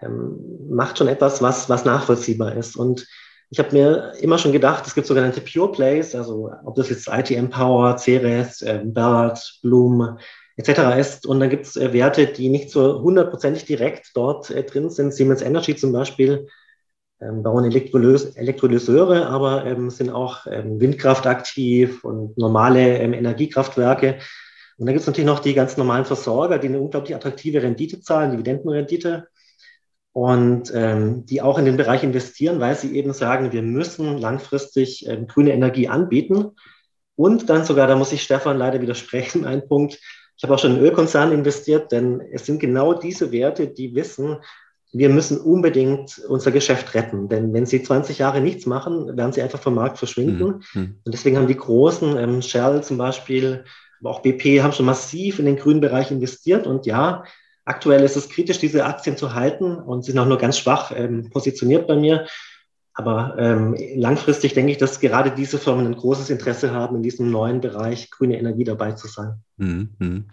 ähm, 0.00 0.68
macht 0.70 0.98
schon 0.98 1.08
etwas, 1.08 1.42
was, 1.42 1.68
was 1.68 1.84
nachvollziehbar 1.84 2.54
ist. 2.54 2.76
Und 2.76 3.06
ich 3.50 3.58
habe 3.58 3.72
mir 3.72 4.12
immer 4.20 4.38
schon 4.38 4.52
gedacht, 4.52 4.86
es 4.86 4.94
gibt 4.94 5.06
sogenannte 5.06 5.40
Pure 5.40 5.72
Plays, 5.72 6.14
also 6.14 6.50
ob 6.64 6.76
das 6.76 6.88
jetzt 6.88 7.08
ITM 7.08 7.50
Power, 7.50 7.96
Ceres, 7.98 8.62
äh, 8.62 8.80
Bert, 8.84 9.58
Bloom, 9.62 10.18
etc. 10.56 10.98
ist. 10.98 11.26
Und 11.26 11.40
dann 11.40 11.50
gibt 11.50 11.66
es 11.66 11.76
äh, 11.76 11.92
Werte, 11.92 12.26
die 12.26 12.48
nicht 12.48 12.70
so 12.70 13.02
hundertprozentig 13.02 13.64
direkt 13.64 14.10
dort 14.14 14.50
äh, 14.50 14.62
drin 14.64 14.90
sind. 14.90 15.12
Siemens 15.12 15.42
Energy 15.42 15.76
zum 15.76 15.92
Beispiel 15.92 16.48
ähm, 17.20 17.42
bauen 17.42 17.64
Elektrolys 17.64 18.36
Elektrolyseure, 18.36 19.26
aber 19.26 19.64
ähm, 19.66 19.90
sind 19.90 20.10
auch 20.10 20.46
ähm, 20.46 20.80
Windkraft 20.80 21.26
aktiv 21.26 22.04
und 22.04 22.36
normale 22.36 22.98
ähm, 22.98 23.12
Energiekraftwerke. 23.12 24.18
Und 24.76 24.86
dann 24.86 24.94
gibt 24.94 25.02
es 25.02 25.06
natürlich 25.06 25.26
noch 25.26 25.40
die 25.40 25.54
ganz 25.54 25.76
normalen 25.76 26.04
Versorger, 26.04 26.58
die 26.58 26.68
eine 26.68 26.80
unglaublich 26.80 27.14
attraktive 27.14 27.62
Rendite 27.62 28.00
zahlen, 28.00 28.32
Dividendenrendite, 28.32 29.28
und 30.14 30.72
ähm, 30.72 31.26
die 31.26 31.42
auch 31.42 31.58
in 31.58 31.64
den 31.64 31.76
Bereich 31.76 32.04
investieren, 32.04 32.60
weil 32.60 32.76
sie 32.76 32.96
eben 32.96 33.12
sagen, 33.12 33.50
wir 33.50 33.62
müssen 33.62 34.16
langfristig 34.18 35.08
ähm, 35.08 35.26
grüne 35.26 35.52
Energie 35.52 35.88
anbieten. 35.88 36.52
Und 37.16 37.50
dann 37.50 37.64
sogar, 37.64 37.88
da 37.88 37.96
muss 37.96 38.12
ich 38.12 38.22
Stefan 38.22 38.56
leider 38.56 38.80
widersprechen, 38.80 39.44
ein 39.44 39.66
Punkt, 39.66 39.98
ich 40.36 40.42
habe 40.42 40.54
auch 40.54 40.58
schon 40.58 40.76
in 40.76 40.82
Ölkonzernen 40.82 41.34
investiert, 41.34 41.92
denn 41.92 42.20
es 42.32 42.46
sind 42.46 42.60
genau 42.60 42.94
diese 42.94 43.30
Werte, 43.32 43.68
die 43.68 43.94
wissen, 43.94 44.38
wir 44.92 45.08
müssen 45.08 45.40
unbedingt 45.40 46.20
unser 46.28 46.52
Geschäft 46.52 46.94
retten. 46.94 47.28
Denn 47.28 47.52
wenn 47.52 47.66
sie 47.66 47.82
20 47.82 48.18
Jahre 48.18 48.40
nichts 48.40 48.64
machen, 48.64 49.16
werden 49.16 49.32
sie 49.32 49.42
einfach 49.42 49.60
vom 49.60 49.74
Markt 49.74 49.98
verschwinden. 49.98 50.62
Mhm. 50.72 51.00
Und 51.04 51.12
deswegen 51.12 51.36
haben 51.36 51.48
die 51.48 51.56
großen, 51.56 52.16
ähm, 52.16 52.42
Shell 52.42 52.82
zum 52.82 52.96
Beispiel, 52.96 53.64
aber 54.00 54.10
auch 54.10 54.22
BP, 54.22 54.62
haben 54.62 54.72
schon 54.72 54.86
massiv 54.86 55.40
in 55.40 55.46
den 55.46 55.56
grünen 55.56 55.80
Bereich 55.80 56.12
investiert. 56.12 56.68
Und 56.68 56.86
ja, 56.86 57.24
aktuell 57.64 58.04
ist 58.04 58.16
es 58.16 58.28
kritisch, 58.28 58.58
diese 58.58 58.84
Aktien 58.84 59.16
zu 59.16 59.34
halten 59.34 59.74
und 59.76 60.04
sind 60.04 60.18
auch 60.18 60.26
nur 60.26 60.38
ganz 60.38 60.58
schwach 60.58 60.92
ähm, 60.94 61.28
positioniert 61.30 61.88
bei 61.88 61.96
mir. 61.96 62.26
Aber 62.94 63.34
ähm, 63.38 63.76
langfristig 63.96 64.54
denke 64.54 64.72
ich, 64.72 64.78
dass 64.78 65.00
gerade 65.00 65.32
diese 65.32 65.58
Firmen 65.58 65.86
ein 65.86 65.96
großes 65.96 66.30
Interesse 66.30 66.70
haben, 66.70 66.96
in 66.96 67.02
diesem 67.02 67.30
neuen 67.30 67.60
Bereich 67.60 68.10
grüne 68.10 68.38
Energie 68.38 68.64
dabei 68.64 68.92
zu 68.92 69.08
sein. 69.08 69.42
Mhm. 69.56 69.90
mhm. 69.98 70.24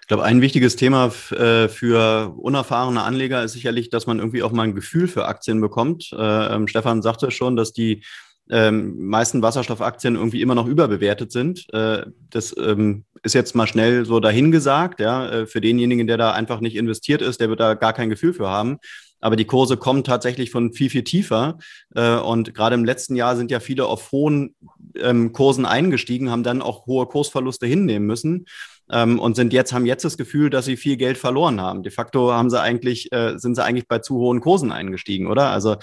Ich 0.00 0.08
glaube, 0.08 0.24
ein 0.24 0.42
wichtiges 0.42 0.76
Thema 0.76 1.10
äh, 1.30 1.66
für 1.66 2.34
unerfahrene 2.36 3.02
Anleger 3.02 3.42
ist 3.42 3.54
sicherlich, 3.54 3.88
dass 3.88 4.06
man 4.06 4.18
irgendwie 4.18 4.42
auch 4.42 4.52
mal 4.52 4.64
ein 4.64 4.74
Gefühl 4.74 5.08
für 5.08 5.24
Aktien 5.24 5.62
bekommt. 5.62 6.12
Äh, 6.12 6.54
ähm, 6.54 6.68
Stefan 6.68 7.00
sagte 7.00 7.30
schon, 7.30 7.56
dass 7.56 7.72
die 7.72 8.02
ähm, 8.50 9.08
meisten 9.08 9.40
Wasserstoffaktien 9.40 10.16
irgendwie 10.16 10.42
immer 10.42 10.54
noch 10.54 10.66
überbewertet 10.66 11.32
sind. 11.32 11.72
Äh, 11.72 12.04
das 12.28 12.54
ähm, 12.58 13.04
ist 13.22 13.32
jetzt 13.32 13.54
mal 13.54 13.66
schnell 13.66 14.04
so 14.04 14.20
dahingesagt. 14.20 15.00
Ja? 15.00 15.26
Äh, 15.30 15.46
für 15.46 15.62
denjenigen, 15.62 16.06
der 16.06 16.18
da 16.18 16.32
einfach 16.32 16.60
nicht 16.60 16.76
investiert 16.76 17.22
ist, 17.22 17.40
der 17.40 17.48
wird 17.48 17.60
da 17.60 17.72
gar 17.72 17.94
kein 17.94 18.10
Gefühl 18.10 18.34
für 18.34 18.50
haben. 18.50 18.80
Aber 19.24 19.36
die 19.36 19.46
Kurse 19.46 19.78
kommen 19.78 20.04
tatsächlich 20.04 20.50
von 20.50 20.74
viel, 20.74 20.90
viel 20.90 21.02
tiefer. 21.02 21.56
Äh, 21.94 22.16
und 22.16 22.52
gerade 22.52 22.74
im 22.74 22.84
letzten 22.84 23.16
Jahr 23.16 23.36
sind 23.36 23.50
ja 23.50 23.58
viele 23.58 23.86
auf 23.86 24.12
hohen 24.12 24.54
ähm, 25.00 25.32
Kursen 25.32 25.64
eingestiegen, 25.64 26.30
haben 26.30 26.42
dann 26.42 26.60
auch 26.60 26.84
hohe 26.84 27.06
Kursverluste 27.06 27.66
hinnehmen 27.66 28.06
müssen 28.06 28.44
ähm, 28.92 29.18
und 29.18 29.34
sind 29.34 29.54
jetzt, 29.54 29.72
haben 29.72 29.86
jetzt 29.86 30.04
das 30.04 30.18
Gefühl, 30.18 30.50
dass 30.50 30.66
sie 30.66 30.76
viel 30.76 30.98
Geld 30.98 31.16
verloren 31.16 31.58
haben. 31.58 31.82
De 31.82 31.90
facto 31.90 32.32
haben 32.32 32.50
sie 32.50 32.60
eigentlich, 32.60 33.10
äh, 33.12 33.38
sind 33.38 33.54
sie 33.54 33.64
eigentlich 33.64 33.88
bei 33.88 34.00
zu 34.00 34.16
hohen 34.16 34.42
Kursen 34.42 34.70
eingestiegen, 34.70 35.26
oder? 35.26 35.48
Also 35.48 35.76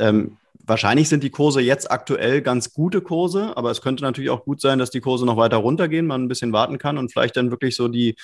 ähm, 0.00 0.38
wahrscheinlich 0.64 1.08
sind 1.08 1.22
die 1.22 1.30
Kurse 1.30 1.60
jetzt 1.60 1.92
aktuell 1.92 2.42
ganz 2.42 2.72
gute 2.72 3.00
Kurse, 3.00 3.56
aber 3.56 3.70
es 3.70 3.80
könnte 3.80 4.02
natürlich 4.02 4.30
auch 4.30 4.44
gut 4.44 4.60
sein, 4.60 4.80
dass 4.80 4.90
die 4.90 5.00
Kurse 5.00 5.24
noch 5.24 5.36
weiter 5.36 5.58
runtergehen, 5.58 6.08
man 6.08 6.24
ein 6.24 6.28
bisschen 6.28 6.52
warten 6.52 6.78
kann 6.78 6.98
und 6.98 7.12
vielleicht 7.12 7.36
dann 7.36 7.52
wirklich 7.52 7.76
so 7.76 7.86
die 7.86 8.16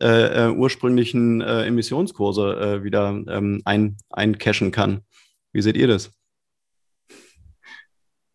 äh, 0.00 0.46
äh, 0.46 0.50
ursprünglichen 0.50 1.40
äh, 1.40 1.64
Emissionskurse 1.66 2.56
äh, 2.58 2.84
wieder 2.84 3.10
ähm, 3.28 3.60
ein, 3.64 3.96
eincashen 4.08 4.70
kann. 4.70 5.02
Wie 5.52 5.62
seht 5.62 5.76
ihr 5.76 5.88
das? 5.88 6.10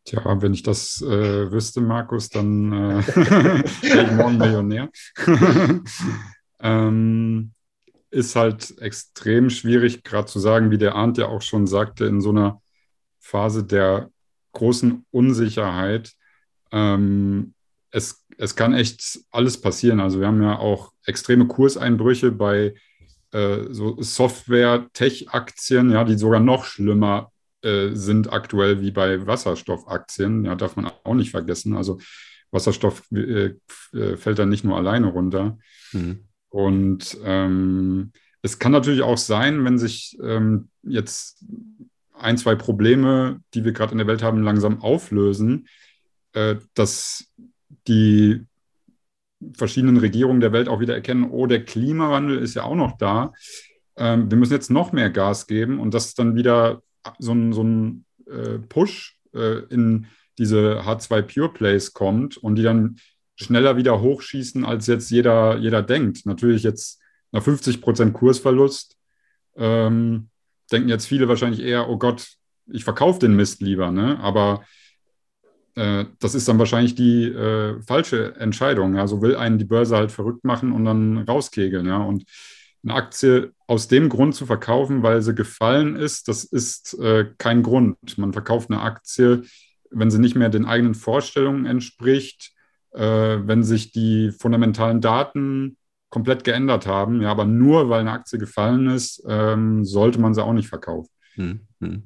Tja, 0.06 0.22
wenn 0.42 0.54
ich 0.54 0.62
das 0.62 1.02
äh, 1.02 1.52
wüsste, 1.52 1.82
Markus, 1.82 2.30
dann 2.30 2.72
äh, 2.72 3.08
wäre 3.82 4.04
ich 4.04 4.12
morgen 4.12 4.38
Millionär. 4.38 4.90
ähm, 6.60 7.52
ist 8.12 8.36
halt 8.36 8.80
extrem 8.80 9.50
schwierig, 9.50 10.04
gerade 10.04 10.28
zu 10.28 10.40
sagen, 10.40 10.70
wie 10.70 10.78
der 10.78 10.94
Arndt 10.94 11.18
ja 11.18 11.28
auch 11.28 11.42
schon 11.42 11.66
sagte, 11.66 12.06
in 12.06 12.22
so 12.22 12.30
einer 12.30 12.62
Phase 13.20 13.64
der 13.64 14.12
großen 14.54 15.06
Unsicherheit. 15.10 16.14
Ähm, 16.72 17.56
es, 17.90 18.24
es 18.38 18.56
kann 18.56 18.74
echt 18.74 19.20
alles 19.32 19.60
passieren. 19.60 20.00
Also 20.00 20.20
wir 20.20 20.28
haben 20.28 20.44
ja 20.44 20.60
auch 20.60 20.92
extreme 21.06 21.48
Kurseinbrüche 21.48 22.32
bei 22.32 22.76
äh, 23.32 23.66
so 23.70 24.02
Software-Tech-Aktien, 24.02 25.92
ja, 25.92 26.04
die 26.04 26.18
sogar 26.18 26.40
noch 26.40 26.66
schlimmer 26.66 27.32
äh, 27.62 27.94
sind 27.94 28.32
aktuell 28.32 28.82
wie 28.82 28.92
bei 28.92 29.26
Wasserstoffaktien. 29.26 30.46
Ja, 30.46 30.56
darf 30.56 30.76
man 30.76 30.92
auch 31.04 31.16
nicht 31.16 31.32
vergessen. 31.32 31.76
Also 31.76 32.00
Wasserstoff 32.52 33.04
äh, 33.12 33.56
äh, 33.94 34.18
fällt 34.18 34.40
dann 34.40 34.50
nicht 34.50 34.64
nur 34.64 34.78
alleine 34.78 35.08
runter. 35.08 35.58
Mhm. 35.92 36.26
Und 36.50 37.18
ähm, 37.24 38.12
es 38.42 38.60
kann 38.60 38.72
natürlich 38.72 39.02
auch 39.02 39.18
sein, 39.18 39.66
wenn 39.66 39.78
sich 39.78 40.18
ähm, 40.24 40.70
jetzt 40.84 41.44
ein, 42.14 42.38
zwei 42.38 42.56
Probleme, 42.56 43.42
die 43.54 43.66
wir 43.66 43.72
gerade 43.74 43.92
in 43.92 43.98
der 43.98 44.08
Welt 44.08 44.24
haben, 44.24 44.44
langsam 44.44 44.82
auflösen, 44.82 45.68
äh, 46.34 46.56
dass 46.76 47.32
die 47.88 48.46
verschiedenen 49.54 49.98
Regierungen 49.98 50.40
der 50.40 50.54
Welt 50.54 50.68
auch 50.68 50.80
wieder 50.80 50.96
erkennen, 50.96 51.30
oh, 51.30 51.48
der 51.48 51.64
Klimawandel 51.64 52.38
ist 52.38 52.56
ja 52.56 52.64
auch 52.64 52.76
noch 52.76 52.98
da. 52.98 53.34
Ähm, 53.98 54.30
wir 54.30 54.38
müssen 54.38 54.54
jetzt 54.54 54.72
noch 54.72 54.92
mehr 54.92 55.10
Gas 55.10 55.48
geben 55.48 55.80
und 55.80 55.94
das 55.94 56.16
dann 56.16 56.36
wieder 56.36 56.82
so 57.20 57.34
ein, 57.34 57.54
so 57.54 57.64
ein 57.64 58.06
äh, 58.28 58.60
Push 58.60 59.18
äh, 59.34 59.60
in 59.70 60.08
diese 60.38 60.82
H2 60.82 61.22
Pure 61.22 61.54
Plays 61.54 61.94
kommt 61.94 62.38
und 62.38 62.56
die 62.56 62.64
dann 62.64 62.98
schneller 63.36 63.78
wieder 63.78 64.02
hochschießen, 64.02 64.66
als 64.66 64.88
jetzt 64.88 65.10
jeder, 65.10 65.58
jeder 65.58 65.82
denkt. 65.82 66.26
Natürlich 66.26 66.64
jetzt 66.64 67.02
nach 67.32 67.44
50 67.44 67.82
Prozent 67.82 68.14
Kursverlust 68.14 68.98
ähm, 69.56 70.30
denken 70.72 70.90
jetzt 70.90 71.06
viele 71.06 71.28
wahrscheinlich 71.28 71.62
eher, 71.62 71.90
oh 71.90 71.98
Gott, 71.98 72.28
ich 72.68 72.84
verkaufe 72.84 73.20
den 73.20 73.36
Mist 73.36 73.62
lieber, 73.62 73.92
ne? 73.92 74.20
Aber 74.20 74.64
äh, 75.76 76.06
das 76.20 76.36
ist 76.36 76.48
dann 76.48 76.60
wahrscheinlich 76.60 76.96
die 76.96 77.26
äh, 77.26 77.82
falsche 77.82 78.36
Entscheidung. 78.38 78.96
Ja? 78.96 79.08
So 79.08 79.22
will 79.22 79.36
einen 79.36 79.58
die 79.58 79.66
Börse 79.66 79.96
halt 79.96 80.12
verrückt 80.12 80.44
machen 80.44 80.72
und 80.72 80.86
dann 80.86 81.20
rauskegeln, 81.20 81.86
ja. 81.86 81.98
Und 81.98 82.26
eine 82.84 82.94
Aktie 82.94 83.52
aus 83.68 83.88
dem 83.88 84.10
Grund 84.10 84.36
zu 84.36 84.46
verkaufen, 84.46 85.02
weil 85.02 85.22
sie 85.22 85.34
gefallen 85.34 85.96
ist, 85.96 86.28
das 86.28 86.44
ist 86.44 86.98
äh, 87.00 87.26
kein 87.38 87.64
Grund. 87.64 88.18
Man 88.18 88.32
verkauft 88.32 88.70
eine 88.70 88.82
Aktie, 88.82 89.44
wenn 89.90 90.12
sie 90.12 90.20
nicht 90.20 90.36
mehr 90.36 90.50
den 90.50 90.66
eigenen 90.66 90.94
Vorstellungen 90.94 91.66
entspricht, 91.66 92.52
äh, 92.94 93.00
wenn 93.00 93.64
sich 93.64 93.92
die 93.92 94.32
fundamentalen 94.32 95.02
Daten 95.02 95.78
komplett 96.10 96.44
geändert 96.44 96.86
haben. 96.86 97.22
Ja, 97.22 97.32
aber 97.32 97.46
nur 97.46 97.90
weil 97.90 98.02
eine 98.02 98.12
Aktie 98.12 98.38
gefallen 98.38 98.88
ist, 98.88 99.24
ähm, 99.28 99.84
sollte 99.84 100.20
man 100.20 100.36
sie 100.36 100.44
auch 100.44 100.54
nicht 100.54 100.70
verkaufen. 100.70 101.10
Hm, 101.34 101.62
hm. 101.82 102.04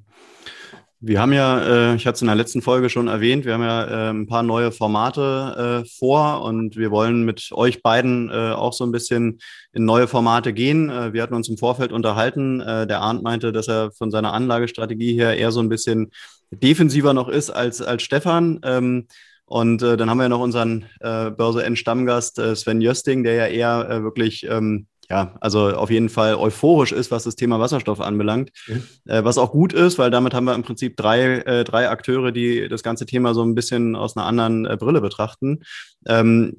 Wir 1.02 1.22
haben 1.22 1.32
ja, 1.32 1.94
äh, 1.94 1.96
ich 1.96 2.06
hatte 2.06 2.16
es 2.16 2.22
in 2.22 2.28
der 2.28 2.36
letzten 2.36 2.62
Folge 2.62 2.90
schon 2.90 3.08
erwähnt, 3.08 3.46
wir 3.46 3.54
haben 3.54 3.64
ja 3.64 3.86
äh, 3.86 4.10
ein 4.10 4.28
paar 4.28 4.44
neue 4.44 4.74
Formate 4.74 5.86
äh, 5.86 5.90
vor 5.98 6.44
und 6.44 6.76
wir 6.76 6.92
wollen 6.92 7.24
mit 7.24 7.52
euch 7.54 7.82
beiden 7.82 8.30
äh, 8.30 8.52
auch 8.52 8.74
so 8.74 8.84
ein 8.84 8.92
bisschen 8.92 9.40
in 9.72 9.86
neue 9.86 10.10
Formate 10.10 10.52
gehen. 10.52 10.90
Äh, 10.90 11.14
wir 11.14 11.24
hatten 11.24 11.36
uns 11.36 11.48
im 11.48 11.58
Vorfeld 11.58 11.94
unterhalten. 11.94 12.60
Äh, 12.60 12.86
der 12.86 13.00
Arndt 13.00 13.24
meinte, 13.24 13.54
dass 13.54 13.70
er 13.70 13.94
von 13.94 14.12
seiner 14.12 14.34
Anlagestrategie 14.34 15.14
her 15.14 15.38
eher 15.38 15.54
so 15.54 15.62
ein 15.62 15.70
bisschen 15.70 16.12
defensiver 16.52 17.14
noch 17.14 17.30
ist 17.30 17.50
als, 17.50 17.82
als 17.82 18.04
Stefan. 18.04 18.60
Ähm, 18.66 19.08
und 19.46 19.82
dann 19.82 20.12
haben 20.12 20.20
wir 20.20 20.30
noch 20.30 20.42
unseren 20.42 20.86
Börse-End-Stammgast 21.00 22.40
Sven 22.54 22.82
Jösting, 22.82 23.24
der 23.24 23.34
ja 23.34 23.48
eher 23.48 24.04
wirklich 24.04 24.46
ähm, 24.48 24.86
ja, 25.10 25.36
also 25.42 25.70
auf 25.70 25.90
jeden 25.90 26.10
Fall 26.10 26.36
euphorisch 26.36 26.92
ist, 26.92 27.10
was 27.10 27.24
das 27.24 27.36
Thema 27.36 27.60
Wasserstoff 27.60 28.00
anbelangt. 28.00 28.52
Mhm. 28.68 28.84
Äh, 29.06 29.24
was 29.24 29.40
auch 29.40 29.52
gut 29.52 29.74
ist, 29.74 29.98
weil 29.98 30.12
damit 30.12 30.34
haben 30.34 30.46
wir 30.46 30.54
im 30.54 30.62
Prinzip 30.62 30.98
drei, 30.98 31.40
äh, 31.40 31.64
drei 31.64 31.90
Akteure, 31.90 32.32
die 32.32 32.68
das 32.70 32.84
ganze 32.84 33.08
Thema 33.08 33.34
so 33.34 33.44
ein 33.44 33.56
bisschen 33.56 33.96
aus 33.96 34.16
einer 34.16 34.28
anderen 34.28 34.66
äh, 34.66 34.78
Brille 34.78 35.02
betrachten. 35.02 35.64
Ähm, 36.08 36.58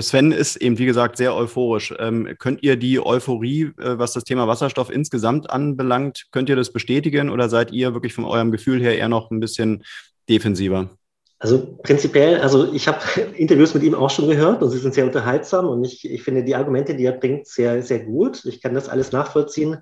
Sven 0.00 0.30
ist 0.30 0.56
eben, 0.56 0.78
wie 0.78 0.84
gesagt, 0.84 1.16
sehr 1.16 1.34
euphorisch. 1.34 1.94
Ähm, 1.98 2.36
könnt 2.38 2.62
ihr 2.62 2.76
die 2.76 3.04
Euphorie, 3.04 3.72
was 3.76 4.12
das 4.12 4.22
Thema 4.22 4.46
Wasserstoff 4.46 4.90
insgesamt 4.90 5.50
anbelangt, 5.50 6.26
könnt 6.30 6.48
ihr 6.48 6.56
das 6.56 6.72
bestätigen 6.72 7.30
oder 7.30 7.48
seid 7.48 7.72
ihr 7.72 7.94
wirklich 7.94 8.12
von 8.12 8.26
eurem 8.26 8.52
Gefühl 8.52 8.80
her 8.80 8.96
eher 8.96 9.08
noch 9.08 9.30
ein 9.30 9.40
bisschen 9.40 9.82
defensiver? 10.28 10.90
Also 11.38 11.76
prinzipiell, 11.82 12.40
also 12.40 12.72
ich 12.72 12.88
habe 12.88 13.00
Interviews 13.36 13.74
mit 13.74 13.82
ihm 13.82 13.94
auch 13.94 14.10
schon 14.10 14.28
gehört 14.28 14.62
und 14.62 14.70
sie 14.70 14.78
sind 14.78 14.94
sehr 14.94 15.04
unterhaltsam 15.04 15.68
und 15.68 15.84
ich, 15.84 16.08
ich 16.10 16.22
finde 16.22 16.44
die 16.44 16.54
Argumente, 16.54 16.94
die 16.94 17.04
er 17.04 17.12
bringt, 17.12 17.46
sehr, 17.46 17.82
sehr 17.82 18.00
gut. 18.00 18.44
Ich 18.44 18.62
kann 18.62 18.74
das 18.74 18.88
alles 18.88 19.12
nachvollziehen. 19.12 19.78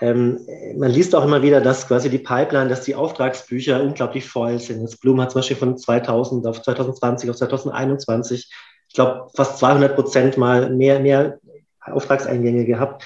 Ähm, 0.00 0.40
man 0.76 0.90
liest 0.90 1.14
auch 1.14 1.24
immer 1.24 1.42
wieder, 1.42 1.60
dass 1.60 1.86
quasi 1.86 2.10
die 2.10 2.18
Pipeline, 2.18 2.68
dass 2.68 2.82
die 2.82 2.96
Auftragsbücher 2.96 3.80
unglaublich 3.80 4.28
voll 4.28 4.58
sind. 4.58 4.80
Jetzt 4.80 5.00
Bloom 5.00 5.20
hat 5.20 5.30
zum 5.30 5.38
Beispiel 5.38 5.56
von 5.56 5.78
2000 5.78 6.44
auf 6.46 6.60
2020 6.60 7.30
auf 7.30 7.36
2021, 7.36 8.50
ich 8.88 8.94
glaube, 8.94 9.28
fast 9.36 9.58
200 9.58 9.94
Prozent 9.94 10.36
mal 10.36 10.70
mehr, 10.70 10.98
mehr 10.98 11.38
Auftragseingänge 11.80 12.64
gehabt. 12.64 13.04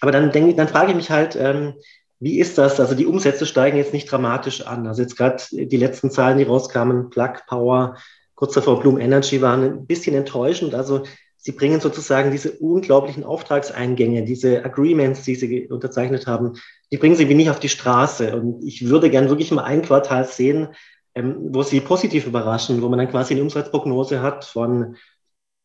Aber 0.00 0.10
dann 0.10 0.32
denke 0.32 0.54
dann 0.56 0.66
frage 0.66 0.90
ich 0.90 0.96
mich 0.96 1.10
halt, 1.12 1.36
ähm, 1.36 1.74
wie 2.22 2.38
ist 2.38 2.56
das? 2.56 2.78
Also 2.78 2.94
die 2.94 3.06
Umsätze 3.06 3.46
steigen 3.46 3.76
jetzt 3.76 3.92
nicht 3.92 4.10
dramatisch 4.10 4.64
an. 4.64 4.86
Also 4.86 5.02
jetzt 5.02 5.16
gerade 5.16 5.42
die 5.50 5.76
letzten 5.76 6.10
Zahlen, 6.10 6.38
die 6.38 6.44
rauskamen, 6.44 7.10
Plug 7.10 7.34
Power, 7.48 7.96
kurz 8.36 8.54
davor 8.54 8.80
Bloom 8.80 9.00
Energy 9.00 9.42
waren 9.42 9.64
ein 9.64 9.86
bisschen 9.86 10.14
enttäuschend. 10.14 10.72
Also 10.74 11.02
sie 11.36 11.50
bringen 11.50 11.80
sozusagen 11.80 12.30
diese 12.30 12.52
unglaublichen 12.52 13.24
Auftragseingänge, 13.24 14.24
diese 14.24 14.64
Agreements, 14.64 15.22
die 15.22 15.34
sie 15.34 15.66
unterzeichnet 15.66 16.28
haben, 16.28 16.52
die 16.92 16.96
bringen 16.96 17.16
sie 17.16 17.28
wie 17.28 17.34
nicht 17.34 17.50
auf 17.50 17.58
die 17.58 17.68
Straße. 17.68 18.36
Und 18.36 18.62
ich 18.62 18.88
würde 18.88 19.10
gern 19.10 19.28
wirklich 19.28 19.50
mal 19.50 19.64
ein 19.64 19.82
Quartal 19.82 20.24
sehen, 20.24 20.68
ähm, 21.16 21.48
wo 21.50 21.64
sie 21.64 21.80
positiv 21.80 22.26
überraschen, 22.26 22.82
wo 22.82 22.88
man 22.88 23.00
dann 23.00 23.10
quasi 23.10 23.34
eine 23.34 23.42
Umsatzprognose 23.42 24.22
hat 24.22 24.44
von 24.44 24.96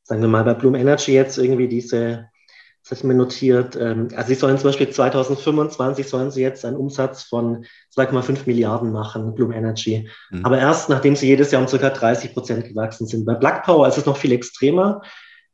sagen 0.08 0.22
wir 0.22 0.30
mal 0.30 0.44
bei 0.44 0.54
Bloom 0.54 0.74
Energy 0.74 1.12
jetzt 1.14 1.38
irgendwie 1.38 1.68
diese, 1.68 2.30
das 2.90 3.00
ich 3.00 3.04
mir 3.04 3.14
notiert, 3.14 3.76
ähm, 3.76 4.08
also 4.16 4.28
sie 4.30 4.36
sollen 4.36 4.58
zum 4.58 4.70
Beispiel 4.70 4.90
2025 4.90 6.08
sollen 6.08 6.32
sie 6.32 6.42
jetzt 6.42 6.64
einen 6.66 6.78
Umsatz 6.78 7.24
von 7.24 7.66
2,5 7.96 8.40
Milliarden 8.46 8.92
machen, 8.92 9.36
Bloom 9.36 9.52
Energy. 9.52 10.10
Mhm. 10.30 10.46
Aber 10.46 10.58
erst 10.58 10.90
nachdem 10.90 11.16
sie 11.16 11.28
jedes 11.28 11.52
Jahr 11.52 11.62
um 11.62 11.68
circa 11.68 11.90
30 11.90 12.34
Prozent 12.34 12.66
gewachsen 12.66 13.08
sind. 13.08 13.26
Bei 13.26 13.34
Black 13.34 13.64
Power 13.64 13.88
ist 13.88 13.98
es 13.98 14.06
noch 14.06 14.18
viel 14.18 14.32
extremer. 14.32 15.02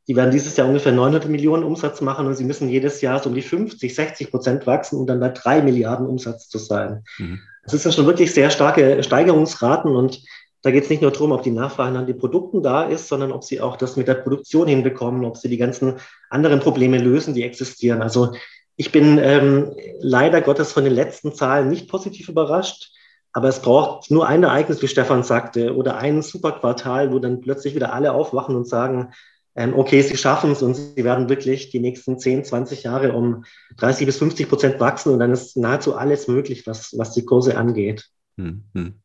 Die 0.06 0.16
werden 0.16 0.30
dieses 0.30 0.56
Jahr 0.56 0.68
ungefähr 0.68 0.92
900 0.92 1.28
Millionen 1.28 1.64
Umsatz 1.64 2.00
machen 2.00 2.26
und 2.26 2.34
sie 2.34 2.44
müssen 2.44 2.68
jedes 2.68 3.00
Jahr 3.00 3.20
so 3.20 3.30
um 3.30 3.34
die 3.34 3.42
50, 3.42 3.94
60 3.94 4.30
Prozent 4.30 4.66
wachsen, 4.66 4.98
um 4.98 5.06
dann 5.06 5.20
bei 5.20 5.30
drei 5.30 5.62
Milliarden 5.62 6.06
Umsatz 6.06 6.48
zu 6.48 6.58
sein. 6.58 7.04
Mhm. 7.18 7.40
Das 7.64 7.72
ist 7.72 7.84
ja 7.84 7.92
schon 7.92 8.06
wirklich 8.06 8.32
sehr 8.32 8.50
starke 8.50 9.02
Steigerungsraten 9.02 9.96
und 9.96 10.20
da 10.64 10.70
geht 10.70 10.84
es 10.84 10.90
nicht 10.90 11.02
nur 11.02 11.10
darum, 11.10 11.32
ob 11.32 11.42
die 11.42 11.50
Nachfrage 11.50 11.92
nach 11.92 12.06
den 12.06 12.16
Produkten 12.16 12.62
da 12.62 12.84
ist, 12.84 13.08
sondern 13.08 13.32
ob 13.32 13.44
sie 13.44 13.60
auch 13.60 13.76
das 13.76 13.96
mit 13.96 14.08
der 14.08 14.14
Produktion 14.14 14.66
hinbekommen, 14.66 15.26
ob 15.26 15.36
sie 15.36 15.50
die 15.50 15.58
ganzen 15.58 15.96
anderen 16.30 16.60
Probleme 16.60 16.96
lösen, 16.96 17.34
die 17.34 17.42
existieren. 17.42 18.00
Also 18.00 18.32
ich 18.76 18.90
bin 18.90 19.18
ähm, 19.18 19.76
leider 20.00 20.40
Gottes 20.40 20.72
von 20.72 20.84
den 20.84 20.94
letzten 20.94 21.34
Zahlen 21.34 21.68
nicht 21.68 21.90
positiv 21.90 22.30
überrascht, 22.30 22.92
aber 23.34 23.48
es 23.48 23.60
braucht 23.60 24.10
nur 24.10 24.26
ein 24.26 24.42
Ereignis, 24.42 24.80
wie 24.80 24.88
Stefan 24.88 25.22
sagte, 25.22 25.76
oder 25.76 25.98
ein 25.98 26.22
Superquartal, 26.22 27.12
wo 27.12 27.18
dann 27.18 27.42
plötzlich 27.42 27.74
wieder 27.74 27.92
alle 27.92 28.12
aufwachen 28.12 28.56
und 28.56 28.66
sagen, 28.66 29.12
ähm, 29.56 29.74
okay, 29.76 30.00
sie 30.00 30.16
schaffen 30.16 30.52
es 30.52 30.62
und 30.62 30.76
sie 30.76 31.04
werden 31.04 31.28
wirklich 31.28 31.68
die 31.68 31.78
nächsten 31.78 32.18
10, 32.18 32.42
20 32.42 32.84
Jahre 32.84 33.12
um 33.12 33.44
30 33.76 34.06
bis 34.06 34.16
50 34.16 34.48
Prozent 34.48 34.80
wachsen 34.80 35.12
und 35.12 35.18
dann 35.18 35.30
ist 35.30 35.58
nahezu 35.58 35.94
alles 35.94 36.26
möglich, 36.26 36.66
was, 36.66 36.96
was 36.96 37.12
die 37.12 37.26
Kurse 37.26 37.58
angeht. 37.58 38.08
Hm, 38.38 38.64
hm. 38.72 39.03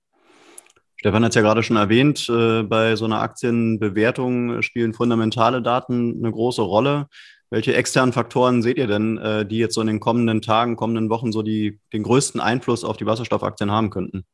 Stefan 0.99 1.23
hat 1.23 1.29
es 1.29 1.35
ja 1.35 1.41
gerade 1.41 1.63
schon 1.63 1.77
erwähnt, 1.77 2.27
äh, 2.27 2.61
bei 2.63 2.97
so 2.97 3.05
einer 3.05 3.21
Aktienbewertung 3.21 4.61
spielen 4.61 4.93
fundamentale 4.93 5.61
Daten 5.61 6.17
eine 6.17 6.29
große 6.29 6.61
Rolle. 6.61 7.07
Welche 7.49 7.73
externen 7.73 8.11
Faktoren 8.11 8.61
seht 8.61 8.77
ihr 8.77 8.87
denn, 8.87 9.17
äh, 9.17 9.45
die 9.45 9.59
jetzt 9.59 9.75
so 9.75 9.81
in 9.81 9.87
den 9.87 10.01
kommenden 10.01 10.41
Tagen, 10.41 10.75
kommenden 10.75 11.09
Wochen 11.09 11.31
so 11.31 11.41
die, 11.41 11.79
den 11.93 12.03
größten 12.03 12.41
Einfluss 12.41 12.83
auf 12.83 12.97
die 12.97 13.05
Wasserstoffaktien 13.05 13.71
haben 13.71 13.91
könnten? 13.91 14.25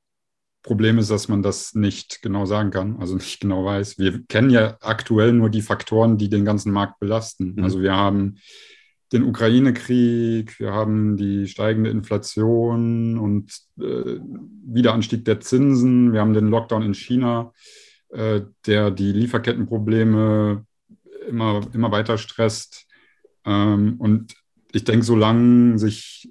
Problem 0.63 0.97
ist, 0.97 1.11
dass 1.11 1.27
man 1.27 1.43
das 1.43 1.75
nicht 1.75 2.23
genau 2.23 2.47
sagen 2.47 2.71
kann, 2.71 2.97
also 2.99 3.13
nicht 3.15 3.41
genau 3.41 3.63
weiß. 3.63 3.99
Wir 3.99 4.25
kennen 4.25 4.49
ja 4.49 4.75
aktuell 4.81 5.33
nur 5.33 5.51
die 5.51 5.61
Faktoren, 5.61 6.17
die 6.17 6.29
den 6.29 6.45
ganzen 6.45 6.71
Markt 6.71 6.99
belasten. 6.99 7.53
Mhm. 7.57 7.63
Also 7.63 7.79
wir 7.79 7.95
haben 7.95 8.39
den 9.11 9.23
Ukraine-Krieg, 9.23 10.59
wir 10.59 10.73
haben 10.73 11.17
die 11.17 11.47
steigende 11.47 11.89
Inflation 11.89 13.17
und 13.17 13.51
äh, 13.79 14.19
Wiederanstieg 14.65 15.25
der 15.25 15.39
Zinsen, 15.39 16.11
wir 16.11 16.21
haben 16.21 16.33
den 16.33 16.47
Lockdown 16.47 16.81
in 16.81 16.93
China, 16.93 17.53
äh, 18.09 18.41
der 18.65 18.91
die 18.91 19.11
Lieferkettenprobleme 19.11 20.65
immer, 21.27 21.61
immer 21.73 21.91
weiter 21.91 22.17
stresst. 22.17 22.87
Ähm, 23.45 23.95
und 23.99 24.35
ich 24.71 24.83
denke, 24.83 25.05
solange 25.05 25.77
sich, 25.77 26.29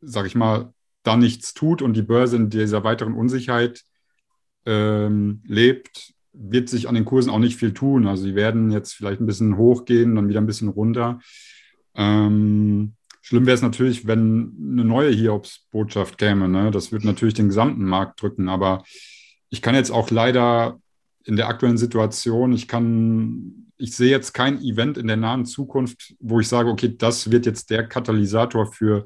sag 0.00 0.26
ich 0.26 0.34
mal, 0.34 0.72
da 1.02 1.16
nichts 1.16 1.54
tut 1.54 1.82
und 1.82 1.94
die 1.94 2.02
Börse 2.02 2.36
in 2.36 2.50
dieser 2.50 2.84
weiteren 2.84 3.14
Unsicherheit 3.14 3.82
ähm, 4.66 5.42
lebt, 5.46 6.12
wird 6.32 6.68
sich 6.68 6.88
an 6.88 6.94
den 6.94 7.04
Kursen 7.04 7.30
auch 7.30 7.38
nicht 7.38 7.56
viel 7.56 7.72
tun. 7.72 8.06
Also 8.06 8.24
sie 8.24 8.34
werden 8.34 8.70
jetzt 8.70 8.92
vielleicht 8.92 9.20
ein 9.20 9.26
bisschen 9.26 9.56
hochgehen, 9.56 10.14
dann 10.14 10.28
wieder 10.28 10.40
ein 10.40 10.46
bisschen 10.46 10.68
runter. 10.68 11.20
Ähm, 11.98 12.94
schlimm 13.20 13.44
wäre 13.44 13.56
es 13.56 13.62
natürlich, 13.62 14.06
wenn 14.06 14.56
eine 14.58 14.84
neue 14.84 15.10
Hiobs-Botschaft 15.10 16.16
käme. 16.16 16.48
Ne? 16.48 16.70
Das 16.70 16.92
würde 16.92 17.06
natürlich 17.06 17.34
den 17.34 17.48
gesamten 17.48 17.84
Markt 17.84 18.22
drücken. 18.22 18.48
Aber 18.48 18.84
ich 19.50 19.60
kann 19.60 19.74
jetzt 19.74 19.90
auch 19.90 20.10
leider 20.10 20.80
in 21.24 21.36
der 21.36 21.48
aktuellen 21.48 21.76
Situation, 21.76 22.52
ich 22.52 22.68
kann, 22.68 23.70
ich 23.76 23.94
sehe 23.94 24.10
jetzt 24.10 24.32
kein 24.32 24.62
Event 24.62 24.96
in 24.96 25.08
der 25.08 25.18
nahen 25.18 25.44
Zukunft, 25.44 26.14
wo 26.20 26.40
ich 26.40 26.48
sage, 26.48 26.70
okay, 26.70 26.94
das 26.96 27.30
wird 27.30 27.44
jetzt 27.44 27.68
der 27.68 27.86
Katalysator 27.86 28.72
für, 28.72 29.04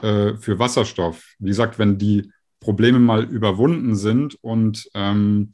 äh, 0.00 0.34
für 0.36 0.58
Wasserstoff. 0.58 1.34
Wie 1.38 1.48
gesagt, 1.48 1.78
wenn 1.78 1.98
die 1.98 2.32
Probleme 2.60 2.98
mal 2.98 3.24
überwunden 3.24 3.96
sind 3.96 4.36
und 4.42 4.88
ähm, 4.94 5.52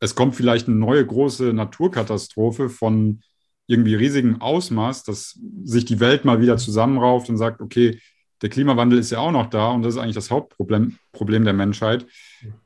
es 0.00 0.14
kommt 0.14 0.36
vielleicht 0.36 0.68
eine 0.68 0.76
neue 0.76 1.04
große 1.04 1.52
Naturkatastrophe 1.52 2.68
von 2.68 3.22
irgendwie 3.66 3.94
riesigem 3.94 4.40
Ausmaß, 4.40 5.04
dass 5.04 5.38
sich 5.64 5.84
die 5.84 6.00
Welt 6.00 6.24
mal 6.24 6.40
wieder 6.40 6.56
zusammenrauft 6.56 7.28
und 7.28 7.36
sagt, 7.36 7.60
okay, 7.60 7.98
der 8.42 8.50
Klimawandel 8.50 8.98
ist 8.98 9.10
ja 9.10 9.18
auch 9.18 9.30
noch 9.30 9.48
da 9.48 9.70
und 9.70 9.82
das 9.82 9.94
ist 9.94 10.00
eigentlich 10.00 10.16
das 10.16 10.30
Hauptproblem 10.30 10.98
Problem 11.12 11.44
der 11.44 11.52
Menschheit. 11.52 12.06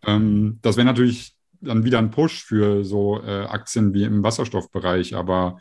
Ähm, 0.06 0.58
das 0.62 0.76
wäre 0.76 0.86
natürlich 0.86 1.34
dann 1.60 1.84
wieder 1.84 1.98
ein 1.98 2.10
Push 2.10 2.44
für 2.44 2.84
so 2.84 3.20
äh, 3.22 3.44
Aktien 3.44 3.92
wie 3.92 4.04
im 4.04 4.22
Wasserstoffbereich, 4.22 5.14
aber 5.14 5.58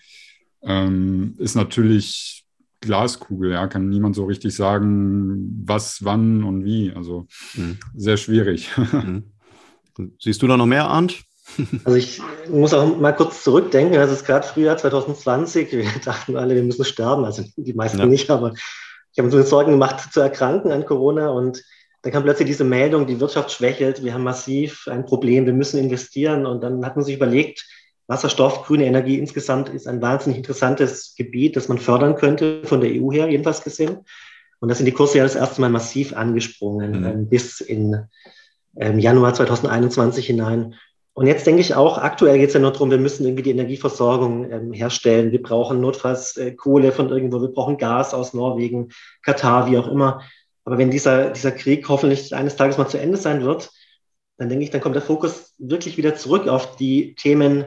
ähm, 0.61 1.35
ist 1.37 1.55
natürlich 1.55 2.45
Glaskugel, 2.81 3.51
ja, 3.51 3.67
kann 3.67 3.89
niemand 3.89 4.15
so 4.15 4.25
richtig 4.25 4.55
sagen, 4.55 5.63
was, 5.65 6.03
wann 6.03 6.43
und 6.43 6.63
wie. 6.63 6.91
Also 6.93 7.27
mhm. 7.55 7.77
sehr 7.95 8.17
schwierig. 8.17 8.71
Mhm. 9.97 10.11
Siehst 10.19 10.41
du 10.41 10.47
da 10.47 10.57
noch 10.57 10.65
mehr, 10.65 10.89
Arndt? 10.89 11.23
Also 11.83 11.97
ich 11.97 12.21
muss 12.49 12.73
auch 12.73 12.97
mal 12.97 13.13
kurz 13.13 13.43
zurückdenken. 13.43 13.97
Also 13.97 14.13
es 14.13 14.21
ist 14.21 14.25
gerade 14.25 14.47
Frühjahr 14.47 14.77
2020. 14.77 15.71
Wir 15.71 15.85
dachten 16.05 16.37
alle, 16.37 16.55
wir 16.55 16.63
müssen 16.63 16.85
sterben. 16.85 17.25
Also 17.25 17.43
die 17.55 17.73
meisten 17.73 17.99
ja. 17.99 18.05
nicht, 18.05 18.29
aber 18.29 18.53
ich 19.13 19.19
habe 19.19 19.35
uns 19.35 19.49
Sorgen 19.49 19.71
gemacht 19.71 20.11
zu 20.11 20.19
erkranken 20.19 20.71
an 20.71 20.85
Corona 20.85 21.29
und 21.29 21.63
dann 22.01 22.11
kam 22.11 22.23
plötzlich 22.23 22.47
diese 22.47 22.63
Meldung, 22.63 23.07
die 23.07 23.19
Wirtschaft 23.19 23.51
schwächelt, 23.51 24.03
wir 24.03 24.13
haben 24.13 24.23
massiv 24.23 24.87
ein 24.87 25.05
Problem, 25.05 25.47
wir 25.47 25.53
müssen 25.53 25.79
investieren. 25.79 26.45
Und 26.45 26.63
dann 26.63 26.85
hat 26.85 26.95
man 26.95 27.03
sich 27.03 27.15
überlegt, 27.15 27.65
Wasserstoff, 28.07 28.65
grüne 28.65 28.85
Energie 28.85 29.17
insgesamt 29.17 29.69
ist 29.69 29.87
ein 29.87 30.01
wahnsinnig 30.01 30.37
interessantes 30.37 31.15
Gebiet, 31.17 31.55
das 31.55 31.67
man 31.67 31.79
fördern 31.79 32.15
könnte, 32.15 32.61
von 32.65 32.81
der 32.81 32.91
EU 32.91 33.11
her 33.11 33.27
jedenfalls 33.27 33.63
gesehen. 33.63 34.05
Und 34.59 34.69
da 34.69 34.75
sind 34.75 34.85
die 34.85 34.91
Kurse 34.91 35.17
ja 35.17 35.23
das 35.23 35.35
erste 35.35 35.61
Mal 35.61 35.71
massiv 35.71 36.13
angesprungen, 36.13 36.99
mhm. 36.99 37.05
ähm, 37.05 37.29
bis 37.29 37.59
in 37.59 38.07
ähm, 38.77 38.99
Januar 38.99 39.33
2021 39.33 40.27
hinein. 40.27 40.75
Und 41.15 41.27
jetzt 41.27 41.47
denke 41.47 41.61
ich 41.61 41.73
auch, 41.73 41.97
aktuell 41.97 42.37
geht 42.37 42.49
es 42.49 42.55
ja 42.55 42.59
nur 42.59 42.73
darum, 42.73 42.91
wir 42.91 42.97
müssen 42.97 43.23
irgendwie 43.23 43.43
die 43.43 43.51
Energieversorgung 43.51 44.51
ähm, 44.51 44.73
herstellen. 44.73 45.31
Wir 45.31 45.41
brauchen 45.41 45.79
notfalls 45.79 46.35
äh, 46.35 46.51
Kohle 46.51 46.91
von 46.91 47.09
irgendwo, 47.09 47.41
wir 47.41 47.47
brauchen 47.47 47.77
Gas 47.77 48.13
aus 48.13 48.33
Norwegen, 48.33 48.89
Katar, 49.23 49.71
wie 49.71 49.77
auch 49.77 49.87
immer. 49.87 50.21
Aber 50.65 50.77
wenn 50.77 50.91
dieser, 50.91 51.29
dieser 51.29 51.53
Krieg 51.53 51.87
hoffentlich 51.87 52.35
eines 52.35 52.57
Tages 52.57 52.77
mal 52.77 52.89
zu 52.89 52.99
Ende 52.99 53.15
sein 53.15 53.43
wird, 53.43 53.71
dann 54.37 54.49
denke 54.49 54.65
ich, 54.65 54.71
dann 54.71 54.81
kommt 54.81 54.95
der 54.95 55.01
Fokus 55.01 55.53
wirklich 55.57 55.95
wieder 55.95 56.15
zurück 56.15 56.49
auf 56.49 56.75
die 56.75 57.15
Themen, 57.15 57.63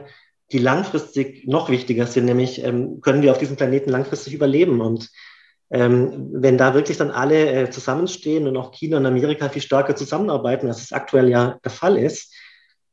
die 0.51 0.59
langfristig 0.59 1.47
noch 1.47 1.69
wichtiger 1.69 2.05
sind, 2.05 2.25
nämlich 2.25 2.63
ähm, 2.63 3.01
können 3.01 3.23
wir 3.23 3.31
auf 3.31 3.39
diesem 3.39 3.55
Planeten 3.55 3.89
langfristig 3.89 4.35
überleben. 4.35 4.79
Und 4.79 5.09
ähm, 5.71 6.29
wenn 6.33 6.59
da 6.59 6.75
wirklich 6.75 6.97
dann 6.97 7.09
alle 7.09 7.51
äh, 7.51 7.69
zusammenstehen 7.71 8.47
und 8.47 8.57
auch 8.57 8.71
China 8.71 8.97
und 8.97 9.07
Amerika 9.07 9.49
viel 9.49 9.63
stärker 9.63 9.95
zusammenarbeiten, 9.95 10.67
als 10.67 10.83
es 10.83 10.91
aktuell 10.91 11.29
ja 11.29 11.57
der 11.63 11.71
Fall 11.71 11.97
ist, 11.97 12.31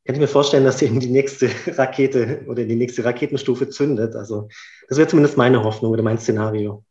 kann 0.07 0.15
ich 0.15 0.21
mir 0.21 0.29
vorstellen, 0.29 0.65
dass 0.65 0.81
eben 0.83 1.01
die 1.01 1.11
nächste 1.11 1.51
Rakete 1.67 2.45
oder 2.47 2.65
die 2.65 2.77
nächste 2.77 3.05
Raketenstufe 3.05 3.69
zündet. 3.69 4.15
Also 4.15 4.49
das 4.89 4.99
wäre 4.99 5.09
zumindest 5.09 5.37
meine 5.37 5.65
Hoffnung 5.65 5.93
oder 5.93 6.03
mein 6.03 6.19
Szenario. 6.19 6.85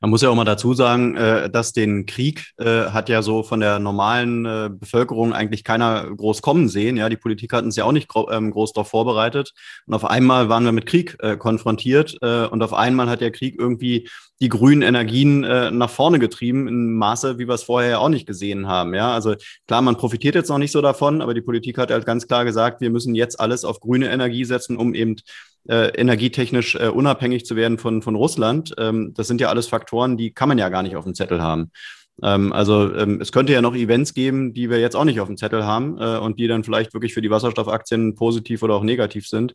Man 0.00 0.10
muss 0.10 0.22
ja 0.22 0.30
auch 0.30 0.34
mal 0.34 0.44
dazu 0.44 0.74
sagen, 0.74 1.16
äh, 1.16 1.50
dass 1.50 1.72
den 1.72 2.06
Krieg 2.06 2.52
äh, 2.58 2.86
hat 2.90 3.08
ja 3.08 3.22
so 3.22 3.42
von 3.42 3.60
der 3.60 3.78
normalen 3.78 4.46
äh, 4.46 4.70
Bevölkerung 4.72 5.32
eigentlich 5.32 5.64
keiner 5.64 6.08
groß 6.14 6.42
kommen 6.42 6.68
sehen. 6.68 6.96
Ja, 6.96 7.08
die 7.08 7.16
Politik 7.16 7.52
hatten 7.52 7.68
es 7.68 7.76
ja 7.76 7.84
auch 7.84 7.92
nicht 7.92 8.08
ähm, 8.30 8.50
groß 8.50 8.72
darauf 8.72 8.88
vorbereitet. 8.88 9.52
Und 9.86 9.94
auf 9.94 10.04
einmal 10.04 10.48
waren 10.48 10.64
wir 10.64 10.72
mit 10.72 10.86
Krieg 10.86 11.16
konfrontiert. 11.38 12.16
und 12.20 12.62
auf 12.62 12.72
einmal 12.72 13.08
hat 13.08 13.20
der 13.20 13.30
Krieg 13.30 13.56
irgendwie 13.58 14.08
die 14.40 14.48
grünen 14.48 14.82
Energien 14.82 15.40
nach 15.40 15.90
vorne 15.90 16.18
getrieben 16.18 16.68
in 16.68 16.94
Maße, 16.94 17.38
wie 17.38 17.48
wir 17.48 17.54
es 17.54 17.64
vorher 17.64 17.90
ja 17.90 17.98
auch 17.98 18.08
nicht 18.08 18.26
gesehen 18.26 18.68
haben. 18.68 18.94
Ja, 18.94 19.12
also 19.12 19.34
klar, 19.66 19.82
man 19.82 19.96
profitiert 19.96 20.34
jetzt 20.34 20.48
noch 20.48 20.58
nicht 20.58 20.72
so 20.72 20.80
davon, 20.80 21.22
aber 21.22 21.34
die 21.34 21.40
Politik 21.40 21.78
hat 21.78 21.90
halt 21.90 22.06
ganz 22.06 22.26
klar 22.26 22.44
gesagt, 22.44 22.80
wir 22.80 22.90
müssen 22.90 23.14
jetzt 23.14 23.40
alles 23.40 23.64
auf 23.64 23.80
grüne 23.80 24.10
Energie 24.10 24.44
setzen, 24.44 24.76
um 24.76 24.94
eben 24.94 25.16
äh, 25.68 25.88
energietechnisch 25.88 26.74
äh, 26.76 26.88
unabhängig 26.88 27.44
zu 27.44 27.54
werden 27.54 27.78
von, 27.78 28.02
von 28.02 28.14
Russland. 28.14 28.74
Ähm, 28.78 29.12
das 29.14 29.28
sind 29.28 29.40
ja 29.40 29.48
alles 29.48 29.68
Faktoren, 29.68 30.16
die 30.16 30.32
kann 30.32 30.48
man 30.48 30.58
ja 30.58 30.68
gar 30.68 30.82
nicht 30.82 30.96
auf 30.96 31.04
dem 31.04 31.14
Zettel 31.14 31.42
haben. 31.42 31.70
Ähm, 32.22 32.52
also 32.52 32.94
ähm, 32.94 33.20
es 33.20 33.32
könnte 33.32 33.52
ja 33.52 33.62
noch 33.62 33.74
Events 33.74 34.14
geben, 34.14 34.54
die 34.54 34.70
wir 34.70 34.80
jetzt 34.80 34.96
auch 34.96 35.04
nicht 35.04 35.20
auf 35.20 35.28
dem 35.28 35.36
Zettel 35.36 35.64
haben 35.64 35.98
äh, 35.98 36.18
und 36.18 36.38
die 36.38 36.48
dann 36.48 36.64
vielleicht 36.64 36.94
wirklich 36.94 37.14
für 37.14 37.22
die 37.22 37.30
Wasserstoffaktien 37.30 38.14
positiv 38.14 38.62
oder 38.62 38.74
auch 38.74 38.82
negativ 38.82 39.28
sind. 39.28 39.54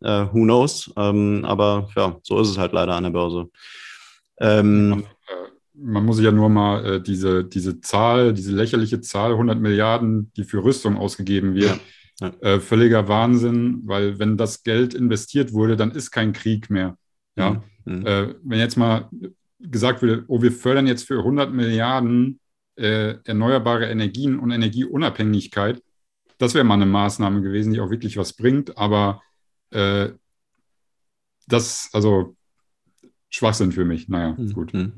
Äh, 0.00 0.26
who 0.32 0.42
knows? 0.42 0.92
Ähm, 0.96 1.44
aber 1.44 1.88
ja, 1.96 2.16
so 2.22 2.40
ist 2.40 2.50
es 2.50 2.58
halt 2.58 2.72
leider 2.72 2.94
an 2.94 3.04
der 3.04 3.10
Börse. 3.10 3.48
Ähm, 4.38 5.04
man 5.78 6.04
muss 6.04 6.16
sich 6.16 6.24
ja 6.24 6.32
nur 6.32 6.48
mal 6.48 6.84
äh, 6.84 7.02
diese, 7.02 7.44
diese 7.44 7.80
Zahl, 7.80 8.32
diese 8.32 8.52
lächerliche 8.52 9.00
Zahl, 9.00 9.32
100 9.32 9.60
Milliarden, 9.60 10.32
die 10.36 10.44
für 10.44 10.62
Rüstung 10.62 10.96
ausgegeben 10.96 11.54
wird, 11.54 11.80
ja. 12.20 12.32
Äh, 12.40 12.60
völliger 12.60 13.08
Wahnsinn, 13.08 13.82
weil 13.84 14.18
wenn 14.18 14.36
das 14.36 14.62
Geld 14.62 14.94
investiert 14.94 15.52
wurde, 15.52 15.76
dann 15.76 15.90
ist 15.90 16.10
kein 16.10 16.32
Krieg 16.32 16.70
mehr. 16.70 16.96
Ja? 17.36 17.62
Mhm. 17.84 17.98
mhm. 17.98 18.06
Äh, 18.06 18.34
wenn 18.42 18.58
jetzt 18.58 18.76
mal 18.76 19.08
gesagt 19.58 20.02
würde, 20.02 20.24
oh, 20.28 20.42
wir 20.42 20.52
fördern 20.52 20.86
jetzt 20.86 21.06
für 21.06 21.18
100 21.18 21.52
Milliarden 21.52 22.40
äh, 22.76 23.14
erneuerbare 23.24 23.86
Energien 23.86 24.38
und 24.38 24.50
Energieunabhängigkeit, 24.50 25.82
das 26.38 26.54
wäre 26.54 26.64
mal 26.64 26.74
eine 26.74 26.86
Maßnahme 26.86 27.40
gewesen, 27.40 27.72
die 27.72 27.80
auch 27.80 27.90
wirklich 27.90 28.16
was 28.16 28.34
bringt. 28.34 28.76
Aber 28.76 29.22
äh, 29.70 30.10
das, 31.46 31.88
also 31.92 32.36
Schwachsinn 33.30 33.72
für 33.72 33.84
mich. 33.84 34.08
Naja, 34.08 34.34
mhm. 34.36 34.52
gut. 34.52 34.72
Hm. 34.72 34.92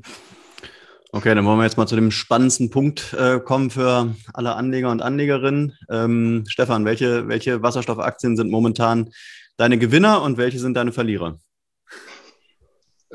Okay, 1.11 1.33
dann 1.33 1.43
wollen 1.45 1.57
wir 1.57 1.63
jetzt 1.63 1.77
mal 1.77 1.87
zu 1.87 1.95
dem 1.95 2.11
spannendsten 2.11 2.69
Punkt 2.69 3.13
äh, 3.13 3.39
kommen 3.39 3.71
für 3.71 4.15
alle 4.31 4.55
Anleger 4.55 4.91
und 4.91 5.01
Anlegerinnen. 5.01 5.75
Ähm, 5.89 6.43
Stefan, 6.47 6.85
welche, 6.85 7.27
welche 7.27 7.63
Wasserstoffaktien 7.63 8.37
sind 8.37 8.51
momentan 8.51 9.09
deine 9.57 9.79
Gewinner 9.79 10.21
und 10.21 10.37
welche 10.37 10.59
sind 10.59 10.75
deine 10.75 10.91
Verlierer? 10.91 11.39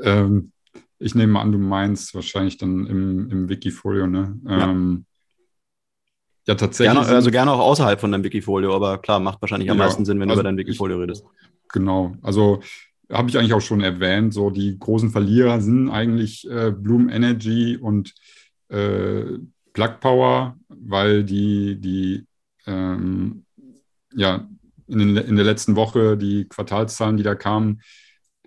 Ähm, 0.03 0.51
ich 0.99 1.15
nehme 1.15 1.39
an, 1.39 1.53
du 1.53 1.59
meinst 1.59 2.15
wahrscheinlich 2.17 2.59
dann 2.59 2.87
im, 2.87 3.31
im 3.31 3.49
Wikifolio, 3.49 4.09
ne? 4.09 4.41
Ähm, 4.49 5.05
ja. 6.47 6.53
ja. 6.53 6.55
tatsächlich. 6.57 6.97
Gerne, 6.97 7.15
also 7.15 7.31
gerne 7.31 7.53
auch 7.53 7.61
außerhalb 7.61 8.01
von 8.01 8.11
deinem 8.11 8.25
Wikifolio, 8.25 8.75
aber 8.75 8.99
klar, 8.99 9.21
macht 9.21 9.41
wahrscheinlich 9.41 9.71
am 9.71 9.79
ja, 9.79 9.85
meisten 9.85 10.05
Sinn, 10.05 10.19
wenn 10.19 10.29
also 10.31 10.43
du 10.43 10.49
über 10.49 10.49
dein 10.49 10.59
Wikifolio 10.59 10.99
redest. 10.99 11.25
Genau, 11.69 12.17
also 12.23 12.61
habe 13.11 13.29
ich 13.29 13.39
eigentlich 13.39 13.55
auch 13.55 13.61
schon 13.61 13.81
erwähnt, 13.81 14.33
so 14.33 14.51
die 14.51 14.79
großen 14.79 15.11
Verlierer 15.11 15.61
sind 15.61 15.91
eigentlich 15.91 16.49
äh, 16.49 16.71
Bloom 16.71 17.09
Energy 17.09 17.77
und 17.77 18.15
äh, 18.69 19.39
Plug 19.73 20.01
Power, 20.01 20.57
weil 20.69 21.25
die, 21.25 21.81
die 21.81 22.27
ähm, 22.67 23.45
ja, 24.15 24.49
in, 24.87 24.99
den, 24.99 25.17
in 25.17 25.37
der 25.37 25.45
letzten 25.45 25.77
Woche 25.77 26.17
die 26.17 26.47
Quartalszahlen, 26.49 27.17
die 27.17 27.23
da 27.23 27.35
kamen, 27.35 27.81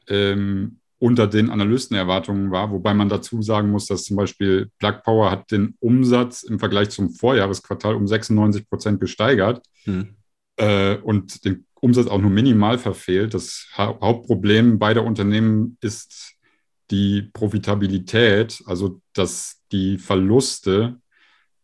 ähm, 0.08 0.80
unter 1.00 1.28
den 1.28 1.52
Analystenerwartungen 1.52 2.50
war, 2.50 2.72
wobei 2.72 2.94
man 2.94 3.10
dazu 3.10 3.42
sagen 3.44 3.70
muss, 3.70 3.86
dass 3.86 4.06
zum 4.06 4.18
Beispiel 4.18 4.72
Plug 4.80 5.02
Power 5.04 5.30
hat 5.30 5.52
den 5.52 5.76
Umsatz 5.80 6.42
im 6.42 6.58
Vergleich 6.58 6.90
zum 6.90 7.12
Vorjahresquartal 7.12 7.94
um 7.94 8.08
96 8.08 8.68
Prozent 8.68 9.00
gesteigert 9.00 9.64
hm. 9.84 10.16
äh, 10.56 10.96
und 10.96 11.46
den 11.46 11.67
Umsatz 11.82 12.08
auch 12.08 12.20
nur 12.20 12.32
minimal 12.32 12.78
verfehlt. 12.78 13.34
Das 13.34 13.68
ha 13.78 13.98
Hauptproblem 14.02 14.80
beider 14.80 15.04
Unternehmen 15.04 15.78
ist 15.82 16.36
die 16.92 17.24
Profitabilität, 17.34 18.62
also 18.66 19.02
dass 19.14 19.62
die 19.72 19.98
Verluste 19.98 21.00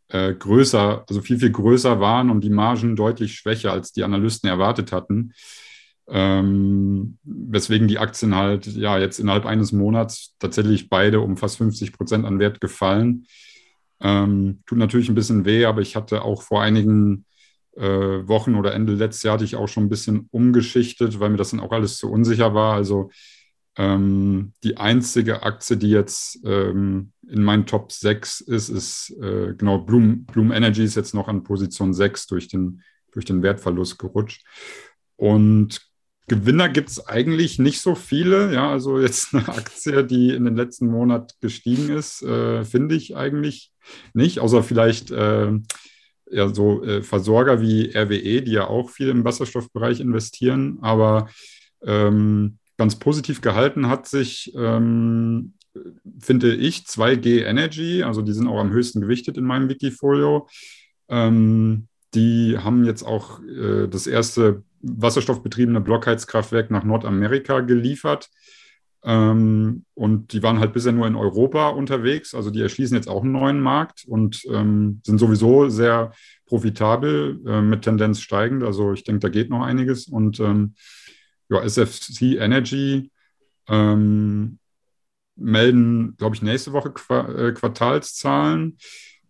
äh, 0.09 0.33
größer, 0.33 1.05
also 1.07 1.21
viel, 1.21 1.39
viel 1.39 1.51
größer 1.51 1.99
waren 1.99 2.29
und 2.29 2.43
die 2.43 2.49
Margen 2.49 2.95
deutlich 2.95 3.35
schwächer, 3.35 3.71
als 3.71 3.93
die 3.93 4.03
Analysten 4.03 4.49
erwartet 4.49 4.91
hatten. 4.91 5.33
Ähm, 6.07 7.17
weswegen 7.23 7.87
die 7.87 7.97
Aktien 7.97 8.35
halt 8.35 8.67
ja 8.67 8.97
jetzt 8.97 9.19
innerhalb 9.19 9.45
eines 9.45 9.71
Monats 9.71 10.35
tatsächlich 10.37 10.89
beide 10.89 11.21
um 11.21 11.37
fast 11.37 11.57
50 11.57 11.93
Prozent 11.93 12.25
an 12.25 12.39
Wert 12.39 12.59
gefallen. 12.59 13.25
Ähm, 14.01 14.61
tut 14.65 14.77
natürlich 14.77 15.07
ein 15.07 15.15
bisschen 15.15 15.45
weh, 15.45 15.65
aber 15.65 15.81
ich 15.81 15.95
hatte 15.95 16.23
auch 16.23 16.43
vor 16.43 16.61
einigen 16.61 17.25
Wochen 17.81 18.55
oder 18.55 18.73
Ende 18.73 18.93
letztes 18.93 19.23
Jahr 19.23 19.35
hatte 19.35 19.45
ich 19.45 19.55
auch 19.55 19.67
schon 19.67 19.85
ein 19.85 19.89
bisschen 19.89 20.27
umgeschichtet, 20.31 21.19
weil 21.19 21.29
mir 21.29 21.37
das 21.37 21.51
dann 21.51 21.59
auch 21.59 21.71
alles 21.71 21.97
zu 21.97 22.11
unsicher 22.11 22.53
war. 22.53 22.75
Also 22.75 23.09
ähm, 23.77 24.53
die 24.63 24.77
einzige 24.77 25.43
Aktie, 25.43 25.77
die 25.77 25.89
jetzt 25.89 26.39
ähm, 26.45 27.11
in 27.27 27.43
meinen 27.43 27.65
Top 27.65 27.91
6 27.91 28.41
ist, 28.41 28.69
ist 28.69 29.15
äh, 29.21 29.55
genau 29.57 29.79
Bloom, 29.79 30.25
Bloom 30.25 30.51
Energy 30.51 30.83
ist 30.83 30.95
jetzt 30.95 31.15
noch 31.15 31.27
an 31.27 31.43
Position 31.43 31.93
6 31.93 32.27
durch 32.27 32.47
den, 32.47 32.83
durch 33.11 33.25
den 33.25 33.41
Wertverlust 33.41 33.97
gerutscht. 33.97 34.45
Und 35.15 35.81
Gewinner 36.27 36.69
gibt 36.69 36.89
es 36.89 37.05
eigentlich 37.05 37.59
nicht 37.59 37.81
so 37.81 37.95
viele. 37.95 38.53
Ja, 38.53 38.69
also 38.69 38.99
jetzt 38.99 39.33
eine 39.33 39.47
Aktie, 39.47 40.03
die 40.03 40.29
in 40.29 40.45
den 40.45 40.55
letzten 40.55 40.87
Monat 40.87 41.33
gestiegen 41.41 41.89
ist, 41.89 42.21
äh, 42.21 42.63
finde 42.63 42.95
ich 42.95 43.15
eigentlich 43.15 43.71
nicht, 44.13 44.39
außer 44.39 44.63
vielleicht 44.63 45.11
äh, 45.11 45.51
ja 46.33 46.53
so 46.53 46.83
äh, 46.83 47.01
Versorger 47.01 47.61
wie 47.61 47.95
RWE, 47.95 48.41
die 48.41 48.51
ja 48.51 48.67
auch 48.67 48.89
viel 48.89 49.09
im 49.09 49.23
Wasserstoffbereich 49.23 49.99
investieren, 49.99 50.79
aber 50.81 51.29
ähm, 51.85 52.57
ganz 52.77 52.97
positiv 52.97 53.41
gehalten 53.41 53.87
hat 53.87 54.07
sich, 54.07 54.53
ähm, 54.55 55.53
finde 56.19 56.55
ich, 56.55 56.79
2G 56.79 57.43
Energy, 57.43 58.03
also 58.03 58.21
die 58.21 58.33
sind 58.33 58.47
auch 58.47 58.59
am 58.59 58.71
höchsten 58.71 59.01
gewichtet 59.01 59.37
in 59.37 59.45
meinem 59.45 59.69
Wikifolio. 59.69 60.47
Ähm, 61.09 61.87
die 62.13 62.57
haben 62.57 62.85
jetzt 62.85 63.03
auch 63.03 63.41
äh, 63.43 63.87
das 63.87 64.07
erste 64.07 64.63
wasserstoffbetriebene 64.81 65.81
Blockheizkraftwerk 65.81 66.69
nach 66.69 66.83
Nordamerika 66.83 67.61
geliefert. 67.61 68.29
Ähm, 69.05 69.85
und 69.95 70.31
die 70.31 70.41
waren 70.43 70.59
halt 70.59 70.73
bisher 70.73 70.93
nur 70.93 71.07
in 71.07 71.15
Europa 71.15 71.69
unterwegs. 71.69 72.33
Also 72.33 72.49
die 72.49 72.61
erschließen 72.61 72.95
jetzt 72.95 73.09
auch 73.09 73.23
einen 73.23 73.33
neuen 73.33 73.59
Markt 73.59 74.05
und 74.07 74.43
ähm, 74.49 75.01
sind 75.05 75.17
sowieso 75.17 75.69
sehr 75.69 76.11
profitabel 76.45 77.41
äh, 77.45 77.61
mit 77.61 77.81
Tendenz 77.81 78.21
steigend. 78.21 78.63
Also 78.63 78.93
ich 78.93 79.03
denke, 79.03 79.19
da 79.19 79.29
geht 79.29 79.49
noch 79.49 79.61
einiges. 79.61 80.07
Und 80.07 80.39
ähm, 80.39 80.75
ja, 81.49 81.61
SFC 81.61 82.37
Energy 82.39 83.11
ähm, 83.67 84.59
melden, 85.35 86.15
glaube 86.17 86.35
ich, 86.35 86.41
nächste 86.41 86.73
Woche 86.73 86.91
Qu 86.91 87.13
äh, 87.13 87.51
Quartalszahlen, 87.53 88.77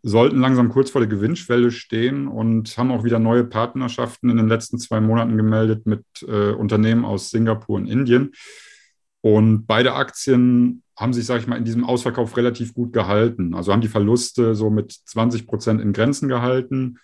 sollten 0.03 0.41
langsam 0.41 0.69
kurz 0.69 0.91
vor 0.91 0.99
der 0.99 1.09
Gewinnschwelle 1.09 1.71
stehen 1.71 2.27
und 2.27 2.77
haben 2.77 2.91
auch 2.91 3.05
wieder 3.05 3.19
neue 3.19 3.45
Partnerschaften 3.45 4.29
in 4.29 4.35
den 4.35 4.49
letzten 4.49 4.77
zwei 4.77 4.99
Monaten 4.99 5.37
gemeldet 5.37 5.85
mit 5.85 6.03
äh, 6.27 6.51
Unternehmen 6.51 7.05
aus 7.05 7.29
Singapur 7.29 7.77
und 7.77 7.87
Indien. 7.87 8.33
Und 9.23 9.67
beide 9.67 9.93
Aktien 9.93 10.83
haben 10.97 11.13
sich, 11.13 11.25
sage 11.25 11.39
ich 11.39 11.47
mal, 11.47 11.55
in 11.55 11.63
diesem 11.63 11.85
Ausverkauf 11.85 12.35
relativ 12.35 12.73
gut 12.73 12.91
gehalten. 12.91 13.55
Also 13.55 13.71
haben 13.71 13.79
die 13.79 13.87
Verluste 13.87 14.53
so 14.53 14.69
mit 14.69 14.91
20 14.91 15.47
Prozent 15.47 15.79
in 15.79 15.93
Grenzen 15.93 16.27
gehalten 16.27 16.99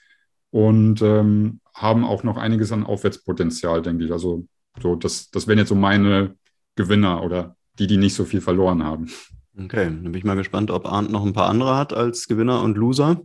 und 0.52 1.02
ähm, 1.02 1.62
haben 1.74 2.04
auch 2.04 2.24
noch 2.24 2.36
einiges 2.36 2.74
an 2.74 2.86
Aufwärtspotenzial, 2.86 3.82
denke 3.82 4.04
ich. 4.04 4.12
Also 4.12 4.46
so, 4.82 4.96
das, 4.96 5.32
das 5.32 5.48
wären 5.48 5.60
jetzt 5.60 5.70
so 5.70 5.76
meine 5.76 6.36
Gewinner 6.76 7.24
oder 7.24 7.56
die, 7.80 7.88
die 7.88 7.98
nicht 7.98 8.16
so 8.16 8.26
viel 8.26 8.42
verloren 8.42 8.84
haben. 8.84 9.10
Okay, 9.58 9.86
dann 9.86 10.04
bin 10.04 10.16
ich 10.16 10.26
mal 10.26 10.36
gespannt, 10.36 10.72
ob 10.72 10.86
Arndt 10.86 11.12
noch 11.12 11.26
ein 11.26 11.34
paar 11.34 11.50
andere 11.50 11.78
hat 11.78 11.94
als 11.94 12.28
Gewinner 12.28 12.62
und 12.64 12.78
Loser. 12.78 13.22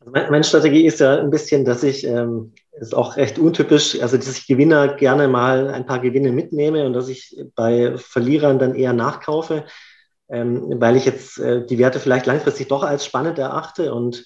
Also 0.00 0.12
meine 0.12 0.44
Strategie 0.44 0.84
ist 0.84 1.00
ja 1.00 1.18
ein 1.18 1.30
bisschen, 1.30 1.64
dass 1.64 1.82
ich 1.82 2.04
ähm, 2.04 2.52
ist 2.80 2.94
auch 2.94 3.16
recht 3.16 3.38
untypisch, 3.38 4.00
also 4.00 4.16
dass 4.16 4.28
ich 4.28 4.46
Gewinner 4.46 4.88
gerne 4.88 5.28
mal 5.28 5.68
ein 5.68 5.86
paar 5.86 6.00
Gewinne 6.00 6.32
mitnehme 6.32 6.86
und 6.86 6.92
dass 6.92 7.08
ich 7.08 7.36
bei 7.54 7.96
Verlierern 7.96 8.58
dann 8.58 8.74
eher 8.74 8.92
nachkaufe, 8.92 9.64
ähm, 10.28 10.74
weil 10.80 10.96
ich 10.96 11.04
jetzt 11.04 11.38
äh, 11.38 11.64
die 11.64 11.78
Werte 11.78 12.00
vielleicht 12.00 12.26
langfristig 12.26 12.68
doch 12.68 12.82
als 12.82 13.04
spannend 13.04 13.38
erachte 13.38 13.94
und 13.94 14.24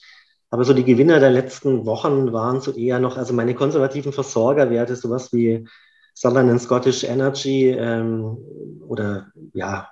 aber 0.51 0.65
so 0.65 0.75
die 0.75 0.85
Gewinner 0.85 1.19
der 1.19 1.31
letzten 1.31 1.87
Wochen 1.87 2.35
waren 2.35 2.61
so 2.61 2.73
eher 2.73 2.99
noch, 2.99 3.17
also 3.17 3.33
meine 3.33 3.55
konservativen 3.55 4.13
Versorgerwerte, 4.13 4.97
sowas 4.97 5.33
wie 5.33 5.67
Southern 6.15 6.59
Scottish 6.59 7.05
Energy 7.05 7.71
ähm, 7.71 8.37
oder 8.87 9.29
ja, 9.55 9.89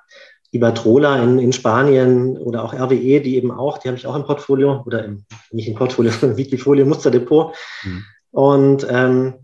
Iberdrola 0.52 1.22
in, 1.22 1.38
in 1.38 1.52
Spanien 1.52 2.36
oder 2.36 2.64
auch 2.64 2.74
RWE, 2.74 3.20
die 3.20 3.36
eben 3.36 3.52
auch, 3.52 3.78
die 3.78 3.88
habe 3.88 3.96
ich 3.96 4.06
auch 4.06 4.16
im 4.16 4.24
Portfolio 4.24 4.82
oder 4.84 5.04
im, 5.04 5.24
nicht 5.50 5.68
im 5.68 5.76
Portfolio, 5.76 6.12
sondern 6.20 6.36
Wikifolio 6.36 6.84
Musterdepot. 6.84 7.54
Mhm. 7.84 8.04
Und 8.30 8.86
ähm, 8.88 9.34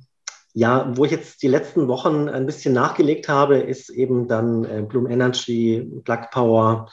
ja, 0.52 0.90
wo 0.96 1.04
ich 1.04 1.10
jetzt 1.10 1.42
die 1.42 1.48
letzten 1.48 1.88
Wochen 1.88 2.28
ein 2.28 2.46
bisschen 2.46 2.72
nachgelegt 2.72 3.28
habe, 3.28 3.58
ist 3.58 3.90
eben 3.90 4.26
dann 4.28 4.64
äh, 4.64 4.82
Bloom 4.82 5.06
Energy, 5.06 5.86
Plug 6.04 6.30
Power 6.30 6.90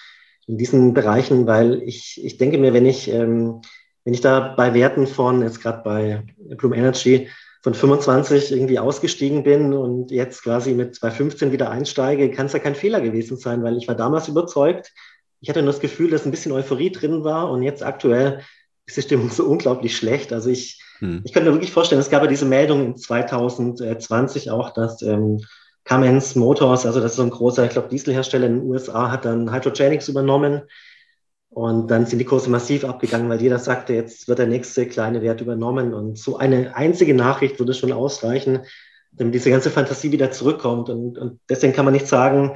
in 0.47 0.57
diesen 0.57 0.93
Bereichen, 0.93 1.47
weil 1.47 1.81
ich, 1.83 2.19
ich 2.23 2.37
denke 2.37 2.57
mir, 2.57 2.73
wenn 2.73 2.85
ich, 2.85 3.09
ähm, 3.09 3.61
wenn 4.03 4.13
ich 4.13 4.21
da 4.21 4.53
bei 4.55 4.73
Werten 4.73 5.07
von, 5.07 5.41
jetzt 5.41 5.61
gerade 5.61 5.81
bei 5.83 6.25
Bloom 6.57 6.73
Energy, 6.73 7.29
von 7.63 7.73
25 7.73 8.51
irgendwie 8.51 8.77
ausgestiegen 8.77 9.43
bin 9.43 9.73
und 9.73 10.11
jetzt 10.11 10.43
quasi 10.43 10.73
mit 10.73 10.95
215 10.95 11.53
wieder 11.53 11.71
einsteige, 11.71 12.29
kann 12.29 12.47
es 12.47 12.53
ja 12.53 12.59
kein 12.59 12.75
Fehler 12.75 12.99
gewesen 12.99 13.37
sein, 13.37 13.63
weil 13.63 13.77
ich 13.77 13.87
war 13.87 13.95
damals 13.95 14.27
überzeugt. 14.27 14.91
Ich 15.39 15.47
hatte 15.47 15.61
nur 15.61 15.71
das 15.71 15.79
Gefühl, 15.79 16.09
dass 16.09 16.25
ein 16.25 16.31
bisschen 16.31 16.51
Euphorie 16.51 16.91
drin 16.91 17.23
war 17.23 17.49
und 17.49 17.63
jetzt 17.63 17.81
aktuell 17.81 18.41
ist 18.85 18.97
die 18.97 19.01
Stimmung 19.01 19.29
so 19.31 19.45
unglaublich 19.45 19.95
schlecht. 19.95 20.33
Also 20.33 20.49
ich, 20.49 20.81
hm. 21.03 21.21
ich 21.25 21.33
könnte 21.33 21.49
mir 21.49 21.55
wirklich 21.57 21.73
vorstellen, 21.73 21.99
es 21.99 22.09
gab 22.09 22.21
ja 22.21 22.29
diese 22.29 22.45
Meldung 22.45 22.85
in 22.85 22.95
2020 22.95 24.51
auch, 24.51 24.69
dass 24.69 25.01
ähm, 25.01 25.41
Cummins 25.83 26.35
Motors, 26.35 26.85
also 26.85 27.01
das 27.01 27.11
ist 27.11 27.17
so 27.17 27.23
ein 27.23 27.29
großer, 27.29 27.65
ich 27.65 27.71
glaube, 27.71 27.89
Dieselhersteller 27.89 28.47
in 28.47 28.59
den 28.59 28.69
USA, 28.69 29.11
hat 29.11 29.25
dann 29.25 29.53
Hydrogenics 29.53 30.07
übernommen. 30.07 30.61
Und 31.49 31.91
dann 31.91 32.05
sind 32.05 32.19
die 32.19 32.25
Kurse 32.25 32.49
massiv 32.49 32.85
abgegangen, 32.85 33.27
weil 33.29 33.41
jeder 33.41 33.59
sagte, 33.59 33.93
jetzt 33.93 34.29
wird 34.29 34.39
der 34.39 34.47
nächste 34.47 34.87
kleine 34.87 35.21
Wert 35.21 35.41
übernommen. 35.41 35.93
Und 35.93 36.17
so 36.17 36.37
eine 36.37 36.73
einzige 36.75 37.13
Nachricht 37.13 37.59
würde 37.59 37.73
schon 37.73 37.91
ausreichen, 37.91 38.61
damit 39.11 39.35
diese 39.35 39.49
ganze 39.49 39.71
Fantasie 39.71 40.13
wieder 40.13 40.31
zurückkommt. 40.31 40.89
Und, 40.89 41.17
und 41.17 41.41
deswegen 41.49 41.73
kann 41.73 41.83
man 41.85 41.93
nicht 41.93 42.07
sagen, 42.07 42.55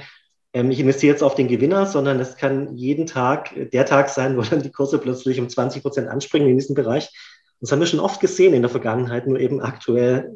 ähm, 0.54 0.72
ich 0.72 0.80
investiere 0.80 1.12
jetzt 1.12 1.22
auf 1.22 1.36
den 1.36 1.50
Gewinner, 1.50 1.86
sondern 1.86 2.20
es 2.22 2.38
kann 2.38 2.78
jeden 2.78 3.06
Tag 3.08 3.52
der 3.74 3.86
Tag 3.86 4.08
sein, 4.08 4.38
wo 4.38 4.42
dann 4.42 4.64
die 4.64 4.72
Kurse 4.72 5.00
plötzlich 5.00 5.40
um 5.40 5.50
20 5.50 5.82
Prozent 5.82 6.08
anspringen 6.08 6.48
in 6.48 6.58
diesem 6.58 6.76
Bereich. 6.76 7.12
Das 7.60 7.72
haben 7.72 7.80
wir 7.80 7.88
schon 7.88 8.00
oft 8.00 8.20
gesehen 8.20 8.54
in 8.54 8.62
der 8.62 8.70
Vergangenheit, 8.70 9.28
nur 9.28 9.40
eben 9.40 9.62
aktuell 9.62 10.32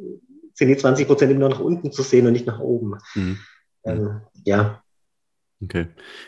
sind 0.54 0.68
die 0.68 0.78
20 0.78 1.08
Prozent 1.08 1.32
immer 1.32 1.42
nur 1.42 1.50
nach 1.50 1.60
unten 1.60 1.92
zu 1.92 2.04
sehen 2.04 2.28
und 2.28 2.34
nicht 2.34 2.48
nach 2.48 2.60
oben. 2.60 2.96
Mhm. 3.16 3.40
Ähm, 3.84 4.22
ja. 4.46 4.84
Okay. 5.64 5.88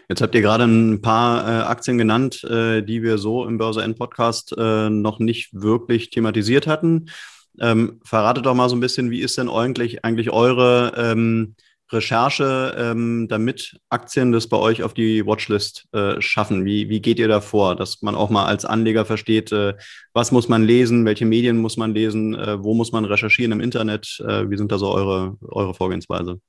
Jetzt 0.10 0.22
habt 0.22 0.36
ihr 0.36 0.42
gerade 0.42 0.66
ein 0.66 1.02
paar 1.02 1.48
äh, 1.48 1.64
Aktien 1.64 1.98
genannt, 1.98 2.44
äh, 2.44 2.84
die 2.84 3.02
wir 3.02 3.18
so 3.18 3.46
im 3.46 3.58
Börse 3.58 3.82
End 3.82 3.98
Podcast 3.98 4.56
äh, 4.58 4.90
noch 4.90 5.20
nicht 5.20 5.50
wirklich 5.54 6.12
thematisiert 6.12 6.68
hatten. 6.68 7.10
Ähm, 7.60 8.00
verratet 8.04 8.46
doch 8.46 8.54
mal 8.54 8.70
so 8.70 8.76
ein 8.76 8.80
bisschen, 8.80 9.12
wie 9.12 9.22
ist 9.22 9.38
denn 9.38 9.50
eigentlich, 9.50 10.06
eigentlich 10.06 10.32
eure 10.32 10.94
ähm, 10.98 11.56
Recherche, 11.92 12.76
ähm, 12.78 13.28
damit 13.28 13.80
Aktien 13.90 14.32
das 14.32 14.48
bei 14.48 14.58
euch 14.58 14.84
auf 14.84 14.94
die 14.94 15.26
Watchlist 15.26 15.88
äh, 15.92 16.20
schaffen? 16.22 16.66
Wie, 16.66 16.90
wie 16.90 17.02
geht 17.02 17.20
ihr 17.20 17.28
da 17.28 17.42
vor, 17.42 17.76
dass 17.76 18.02
man 18.02 18.16
auch 18.16 18.30
mal 18.30 18.46
als 18.46 18.66
Anleger 18.66 19.06
versteht, 19.06 19.52
äh, 19.52 19.76
was 20.14 20.32
muss 20.32 20.50
man 20.50 20.64
lesen, 20.64 21.06
welche 21.06 21.26
Medien 21.26 21.58
muss 21.58 21.78
man 21.78 21.94
lesen, 21.94 22.34
äh, 22.36 22.64
wo 22.64 22.74
muss 22.74 22.92
man 22.92 23.06
recherchieren 23.06 23.52
im 23.52 23.60
Internet? 23.60 24.24
Äh, 24.28 24.50
wie 24.50 24.58
sind 24.58 24.72
da 24.72 24.78
so 24.78 24.92
eure, 24.92 25.38
eure 25.42 25.74
Vorgehensweise? 25.74 26.40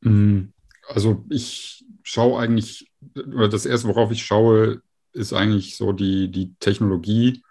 Mm, 0.00 0.52
also 0.88 1.24
ich 1.30 1.84
schaue 2.02 2.40
eigentlich, 2.40 2.90
oder 3.16 3.48
das 3.48 3.66
erste, 3.66 3.88
worauf 3.88 4.10
ich 4.10 4.24
schaue, 4.24 4.82
ist 5.12 5.32
eigentlich 5.32 5.76
so 5.76 5.92
die, 5.92 6.30
die 6.30 6.54
Technologie 6.60 7.42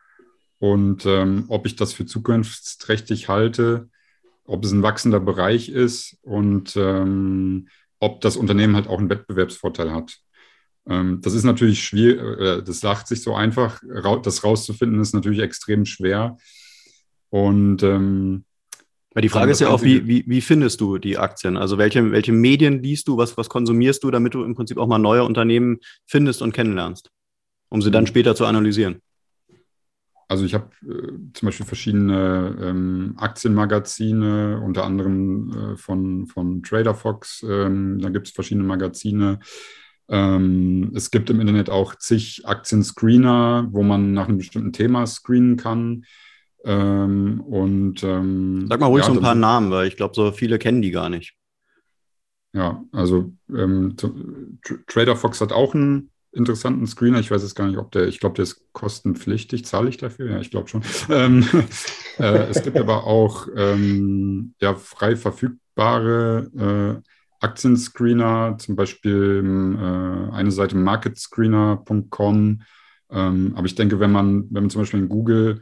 und 0.59 1.05
ähm, 1.05 1.45
ob 1.47 1.65
ich 1.65 1.75
das 1.75 1.93
für 1.93 2.05
zukunftsträchtig 2.05 3.27
halte 3.27 3.89
ob 4.47 4.63
es 4.63 4.71
ein 4.71 4.81
wachsender 4.81 5.19
Bereich 5.19 5.69
ist 5.69 6.17
und 6.23 6.75
ähm, 6.75 7.67
ob 7.99 8.21
das 8.21 8.37
Unternehmen 8.37 8.75
halt 8.75 8.87
auch 8.87 8.99
einen 8.99 9.09
Wettbewerbsvorteil 9.09 9.91
hat. 9.91 10.17
Ähm, 10.89 11.19
das 11.21 11.33
ist 11.33 11.43
natürlich 11.43 11.83
schwierig, 11.83 12.39
äh, 12.39 12.63
das 12.63 12.79
sagt 12.79 13.07
sich 13.07 13.21
so 13.21 13.35
einfach, 13.35 13.81
das 14.23 14.43
rauszufinden 14.43 15.01
ist 15.01 15.13
natürlich 15.13 15.39
extrem 15.39 15.85
schwer. 15.85 16.37
Und 17.29 17.83
ähm, 17.83 18.45
weil 19.13 19.23
die 19.23 19.29
Frage 19.29 19.51
ist 19.51 19.61
ja 19.61 19.69
auch, 19.69 19.81
wie, 19.81 20.07
wie, 20.07 20.23
wie 20.27 20.41
findest 20.41 20.79
du 20.79 20.99
die 20.99 21.17
Aktien? 21.17 21.57
Also 21.57 21.79
welche, 21.79 22.11
welche 22.11 22.31
Medien 22.31 22.83
liest 22.83 23.07
du, 23.07 23.17
was, 23.17 23.35
was 23.35 23.49
konsumierst 23.49 24.03
du, 24.03 24.11
damit 24.11 24.35
du 24.35 24.43
im 24.43 24.53
Prinzip 24.53 24.77
auch 24.77 24.87
mal 24.87 24.99
neue 24.99 25.23
Unternehmen 25.23 25.79
findest 26.05 26.43
und 26.43 26.53
kennenlernst, 26.53 27.09
um 27.69 27.81
sie 27.81 27.89
dann 27.89 28.03
mhm. 28.03 28.07
später 28.07 28.35
zu 28.35 28.45
analysieren? 28.45 29.01
Also 30.27 30.43
ich 30.43 30.53
habe 30.53 30.69
äh, 30.83 31.31
zum 31.33 31.45
Beispiel 31.45 31.65
verschiedene 31.65 32.57
ähm, 32.61 33.13
Aktienmagazine, 33.17 34.61
unter 34.61 34.83
anderem 34.83 35.51
äh, 35.51 35.77
von, 35.77 36.27
von 36.27 36.63
Trader 36.63 36.95
Fox. 36.95 37.43
Ähm, 37.47 37.99
da 37.99 38.09
gibt 38.09 38.27
es 38.27 38.33
verschiedene 38.33 38.65
Magazine. 38.65 39.39
Ähm, 40.09 40.91
es 40.95 41.11
gibt 41.11 41.29
im 41.29 41.39
Internet 41.39 41.69
auch 41.69 41.95
zig 41.95 42.45
Aktienscreener, 42.45 43.67
wo 43.71 43.83
man 43.83 44.13
nach 44.13 44.27
einem 44.27 44.37
bestimmten 44.37 44.73
Thema 44.73 45.05
screenen 45.05 45.55
kann. 45.55 46.05
Ähm, 46.65 47.39
und 47.41 48.03
ähm, 48.03 48.67
sag 48.67 48.81
mal 48.81 48.87
ruhig 48.87 49.05
ja, 49.05 49.11
so 49.11 49.17
ein 49.17 49.23
paar 49.23 49.35
Namen, 49.35 49.71
weil 49.71 49.87
ich 49.87 49.95
glaube, 49.95 50.13
so 50.13 50.31
viele 50.31 50.59
kennen 50.59 50.81
die 50.81 50.91
gar 50.91 51.09
nicht. 51.09 51.35
Ja, 52.53 52.83
also 52.91 53.31
ähm, 53.49 53.95
Trader 54.87 55.15
Fox 55.15 55.39
hat 55.39 55.53
auch 55.53 55.75
einen 55.75 56.09
interessanten 56.31 56.85
Screener. 56.87 57.19
Ich 57.19 57.31
weiß 57.31 57.41
jetzt 57.41 57.55
gar 57.55 57.67
nicht, 57.67 57.77
ob 57.77 57.91
der, 57.91 58.07
ich 58.07 58.19
glaube, 58.19 58.35
der 58.35 58.43
ist 58.43 58.71
kostenpflichtig. 58.73 59.65
Zahle 59.65 59.89
ich 59.89 59.97
dafür? 59.97 60.31
Ja, 60.31 60.39
ich 60.39 60.51
glaube 60.51 60.67
schon. 60.67 60.83
Ähm, 61.09 61.47
äh, 62.19 62.47
es 62.49 62.63
gibt 62.63 62.77
aber 62.77 63.05
auch 63.05 63.47
ähm, 63.55 64.53
ja, 64.59 64.75
frei 64.75 65.15
verfügbare 65.15 67.01
äh, 67.01 67.09
Aktienscreener, 67.39 68.57
zum 68.59 68.75
Beispiel 68.75 69.43
äh, 69.77 70.33
eine 70.33 70.51
Seite 70.51 70.75
marketscreener.com. 70.75 72.61
Ähm, 73.09 73.53
aber 73.55 73.65
ich 73.65 73.75
denke, 73.75 73.99
wenn 73.99 74.11
man, 74.11 74.47
wenn 74.49 74.63
man 74.63 74.69
zum 74.69 74.81
Beispiel 74.81 74.99
in 74.99 75.09
Google 75.09 75.61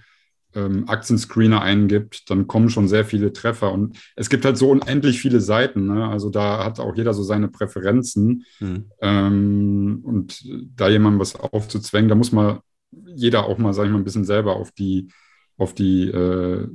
ähm, 0.55 0.87
Aktienscreener 0.87 1.61
eingibt, 1.61 2.29
dann 2.29 2.47
kommen 2.47 2.69
schon 2.69 2.87
sehr 2.87 3.05
viele 3.05 3.33
Treffer. 3.33 3.71
Und 3.71 3.97
es 4.15 4.29
gibt 4.29 4.45
halt 4.45 4.57
so 4.57 4.69
unendlich 4.69 5.19
viele 5.19 5.41
Seiten. 5.41 5.87
Ne? 5.87 6.07
Also 6.07 6.29
da 6.29 6.63
hat 6.63 6.79
auch 6.79 6.95
jeder 6.95 7.13
so 7.13 7.23
seine 7.23 7.47
Präferenzen. 7.47 8.45
Mhm. 8.59 8.91
Ähm, 9.01 9.99
und 10.03 10.43
da 10.75 10.89
jemandem 10.89 11.19
was 11.19 11.35
aufzuzwängen, 11.35 12.09
da 12.09 12.15
muss 12.15 12.31
man 12.31 12.59
jeder 12.91 13.45
auch 13.45 13.57
mal, 13.57 13.73
sag 13.73 13.85
ich 13.85 13.91
mal, 13.91 13.97
ein 13.97 14.05
bisschen 14.05 14.25
selber 14.25 14.55
auf 14.55 14.71
die, 14.71 15.09
auf 15.57 15.73
die 15.73 16.07
äh, 16.09 16.67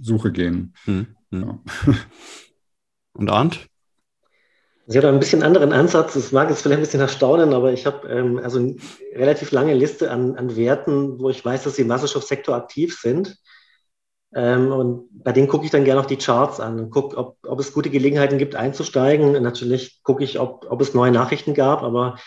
Suche 0.00 0.32
gehen. 0.32 0.74
Mhm. 0.86 1.06
Ja. 1.30 1.60
Und 3.12 3.30
Arndt? 3.30 3.68
Sie 4.88 4.98
hat 4.98 5.04
ein 5.04 5.18
bisschen 5.18 5.42
anderen 5.42 5.72
Ansatz. 5.72 6.14
Das 6.14 6.30
mag 6.30 6.48
jetzt 6.48 6.62
vielleicht 6.62 6.78
ein 6.78 6.84
bisschen 6.84 7.00
erstaunen, 7.00 7.52
aber 7.54 7.72
ich 7.72 7.86
habe 7.86 8.08
ähm, 8.08 8.38
also 8.38 8.58
eine 8.58 8.76
relativ 9.14 9.50
lange 9.50 9.74
Liste 9.74 10.10
an, 10.10 10.36
an 10.36 10.56
Werten, 10.56 11.18
wo 11.18 11.28
ich 11.28 11.44
weiß, 11.44 11.64
dass 11.64 11.76
sie 11.76 11.82
im 11.82 11.88
Wasserstoffsektor 11.88 12.54
aktiv 12.54 12.96
sind. 12.96 13.36
Ähm, 14.34 14.70
und 14.70 15.08
bei 15.24 15.32
denen 15.32 15.48
gucke 15.48 15.64
ich 15.64 15.72
dann 15.72 15.84
gerne 15.84 16.00
auch 16.00 16.06
die 16.06 16.18
Charts 16.18 16.60
an 16.60 16.78
und 16.78 16.90
gucke, 16.90 17.16
ob, 17.16 17.38
ob 17.44 17.58
es 17.58 17.72
gute 17.72 17.90
Gelegenheiten 17.90 18.38
gibt, 18.38 18.54
einzusteigen. 18.54 19.34
Und 19.34 19.42
natürlich 19.42 20.02
gucke 20.04 20.22
ich, 20.22 20.38
ob, 20.38 20.66
ob 20.70 20.80
es 20.80 20.94
neue 20.94 21.10
Nachrichten 21.10 21.54
gab, 21.54 21.82
aber 21.82 22.18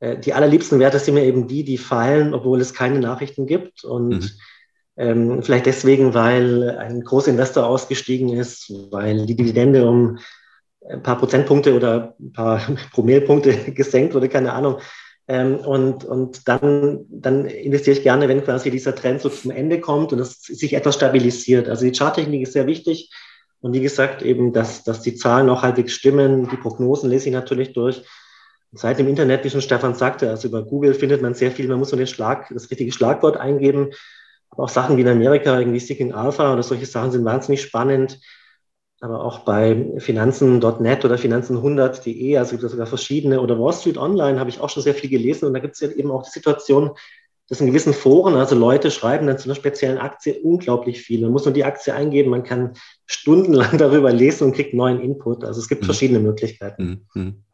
äh, 0.00 0.18
die 0.18 0.34
allerliebsten 0.34 0.80
Werte 0.80 0.98
sind 0.98 1.14
mir 1.14 1.24
eben 1.24 1.46
die, 1.46 1.62
die 1.62 1.78
fallen, 1.78 2.34
obwohl 2.34 2.60
es 2.60 2.74
keine 2.74 2.98
Nachrichten 2.98 3.46
gibt. 3.46 3.84
Und 3.84 4.08
mhm. 4.08 4.30
ähm, 4.96 5.42
vielleicht 5.44 5.66
deswegen, 5.66 6.14
weil 6.14 6.76
ein 6.78 7.02
großer 7.02 7.30
Investor 7.30 7.64
ausgestiegen 7.64 8.30
ist, 8.30 8.72
weil 8.90 9.24
die 9.26 9.36
Dividende 9.36 9.88
um 9.88 10.18
ein 10.88 11.02
paar 11.02 11.18
Prozentpunkte 11.18 11.74
oder 11.74 12.14
ein 12.18 12.32
paar 12.32 12.60
Promillpunkte 12.92 13.52
gesenkt 13.72 14.14
wurde, 14.14 14.28
keine 14.28 14.52
Ahnung. 14.52 14.78
Ähm, 15.26 15.56
und 15.56 16.04
und 16.04 16.48
dann, 16.48 17.04
dann 17.10 17.44
investiere 17.44 17.96
ich 17.96 18.02
gerne, 18.02 18.28
wenn 18.28 18.42
quasi 18.42 18.70
dieser 18.70 18.94
Trend 18.94 19.20
so 19.20 19.28
zum 19.28 19.50
Ende 19.50 19.80
kommt 19.80 20.12
und 20.12 20.18
es 20.20 20.40
sich 20.40 20.72
etwas 20.72 20.94
stabilisiert. 20.94 21.68
Also 21.68 21.84
die 21.84 21.96
Charttechnik 21.96 22.42
ist 22.42 22.54
sehr 22.54 22.66
wichtig. 22.66 23.12
Und 23.60 23.74
wie 23.74 23.80
gesagt, 23.80 24.22
eben, 24.22 24.52
dass, 24.52 24.84
dass 24.84 25.02
die 25.02 25.16
Zahlen 25.16 25.50
auch 25.50 25.62
halbwegs 25.62 25.92
stimmen. 25.92 26.48
Die 26.48 26.56
Prognosen 26.56 27.10
lese 27.10 27.28
ich 27.28 27.34
natürlich 27.34 27.72
durch. 27.72 28.02
Seit 28.72 28.98
dem 28.98 29.08
Internet, 29.08 29.44
wie 29.44 29.50
schon 29.50 29.62
Stefan 29.62 29.94
sagte, 29.94 30.30
also 30.30 30.48
über 30.48 30.62
Google 30.62 30.94
findet 30.94 31.22
man 31.22 31.34
sehr 31.34 31.50
viel. 31.50 31.68
Man 31.68 31.78
muss 31.78 31.90
nur 31.90 31.98
den 31.98 32.06
Schlag, 32.06 32.48
das 32.50 32.70
richtige 32.70 32.92
Schlagwort 32.92 33.36
eingeben. 33.36 33.90
Aber 34.50 34.64
auch 34.64 34.68
Sachen 34.68 34.96
wie 34.96 35.02
in 35.02 35.08
Amerika, 35.08 35.58
irgendwie 35.58 35.80
Seeking 35.80 36.12
Alpha 36.12 36.52
oder 36.52 36.62
solche 36.62 36.86
Sachen 36.86 37.10
sind 37.10 37.24
wahnsinnig 37.24 37.60
spannend 37.60 38.18
aber 39.00 39.24
auch 39.24 39.40
bei 39.40 39.94
Finanzen.net 39.98 41.04
oder 41.04 41.16
Finanzen100.de, 41.16 42.36
also 42.36 42.52
gibt 42.52 42.64
es 42.64 42.72
sogar 42.72 42.86
verschiedene, 42.86 43.40
oder 43.40 43.58
Wall 43.58 43.72
Street 43.72 43.98
Online 43.98 44.40
habe 44.40 44.50
ich 44.50 44.60
auch 44.60 44.70
schon 44.70 44.82
sehr 44.82 44.94
viel 44.94 45.10
gelesen 45.10 45.46
und 45.46 45.54
da 45.54 45.60
gibt 45.60 45.74
es 45.74 45.80
ja 45.80 45.90
eben 45.90 46.10
auch 46.10 46.24
die 46.24 46.30
Situation, 46.30 46.90
dass 47.48 47.60
in 47.60 47.66
gewissen 47.66 47.94
Foren, 47.94 48.34
also 48.34 48.54
Leute 48.54 48.90
schreiben 48.90 49.26
dann 49.26 49.38
zu 49.38 49.48
einer 49.48 49.54
speziellen 49.54 49.98
Aktie 49.98 50.34
unglaublich 50.42 51.00
viel. 51.00 51.22
Man 51.22 51.32
muss 51.32 51.46
nur 51.46 51.54
die 51.54 51.64
Aktie 51.64 51.94
eingeben, 51.94 52.30
man 52.30 52.42
kann 52.42 52.74
stundenlang 53.06 53.78
darüber 53.78 54.12
lesen 54.12 54.44
und 54.44 54.52
kriegt 54.54 54.74
neuen 54.74 55.00
Input. 55.00 55.44
Also 55.44 55.60
es 55.60 55.68
gibt 55.68 55.82
mhm. 55.82 55.86
verschiedene 55.86 56.20
Möglichkeiten. 56.20 57.06
Mhm. 57.14 57.44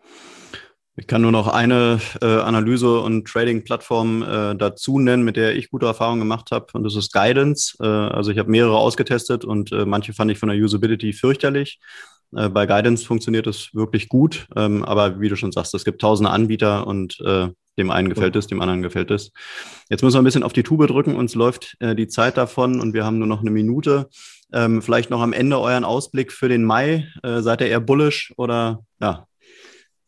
Ich 0.97 1.09
kann 1.09 1.23
nur 1.23 1.33
noch 1.33 1.49
eine 1.49 2.01
äh, 2.23 2.27
Analyse- 2.27 3.01
und 3.01 3.27
Trading-Plattform 3.27 4.23
äh, 4.23 4.55
dazu 4.55 5.01
nennen, 5.01 5.25
mit 5.25 5.37
der 5.37 5.57
ich 5.57 5.71
gute 5.71 5.87
Erfahrungen 5.87 6.21
gemacht 6.21 6.53
habe. 6.53 6.67
Und 6.73 6.85
das 6.85 6.95
ist 6.95 7.13
Guidance. 7.13 7.77
Äh, 7.81 7.87
also 7.87 8.31
ich 8.31 8.39
habe 8.39 8.51
mehrere 8.51 8.77
ausgetestet 8.77 9.45
und 9.45 9.73
äh, 9.73 9.87
manche 9.87 10.13
fand 10.13 10.31
ich 10.31 10.39
von 10.39 10.49
der 10.49 10.59
Usability 10.59 11.13
fürchterlich. 11.13 11.81
Äh, 12.37 12.49
bei 12.49 12.67
Guidance 12.67 13.05
funktioniert 13.05 13.49
es 13.49 13.75
wirklich 13.75 14.09
gut. 14.09 14.47
Ähm, 14.55 14.85
aber 14.85 15.21
wie 15.21 15.29
du 15.29 15.35
schon 15.35 15.51
sagst, 15.51 15.75
es 15.75 15.85
gibt 15.85 16.01
tausende 16.01 16.31
Anbieter 16.31 16.87
und 16.87 17.21
äh, 17.23 17.49
dem 17.77 17.91
einen 17.91 18.09
gefällt 18.09 18.37
es, 18.37 18.47
dem 18.47 18.61
anderen 18.61 18.83
gefällt 18.83 19.11
es. 19.11 19.33
Jetzt 19.91 20.05
müssen 20.05 20.15
wir 20.15 20.23
ein 20.23 20.25
bisschen 20.25 20.45
auf 20.45 20.53
die 20.53 20.63
Tube 20.63 20.87
drücken. 20.87 21.17
Uns 21.17 21.35
läuft 21.35 21.77
äh, 21.81 21.97
die 21.97 22.07
Zeit 22.07 22.37
davon 22.37 22.81
und 22.81 22.95
wir 22.95 23.05
haben 23.05 23.19
nur 23.19 23.27
noch 23.27 23.41
eine 23.41 23.51
Minute. 23.51 24.09
Ähm, 24.53 24.81
vielleicht 24.81 25.11
noch 25.11 25.23
am 25.23 25.33
Ende 25.33 25.59
euren 25.59 25.85
Ausblick 25.85 26.31
für 26.31 26.49
den 26.49 26.63
Mai. 26.63 27.09
Äh, 27.25 27.41
seid 27.41 27.63
ihr 27.63 27.67
eher 27.67 27.81
bullish 27.81 28.33
oder 28.37 28.85
ja, 29.01 29.27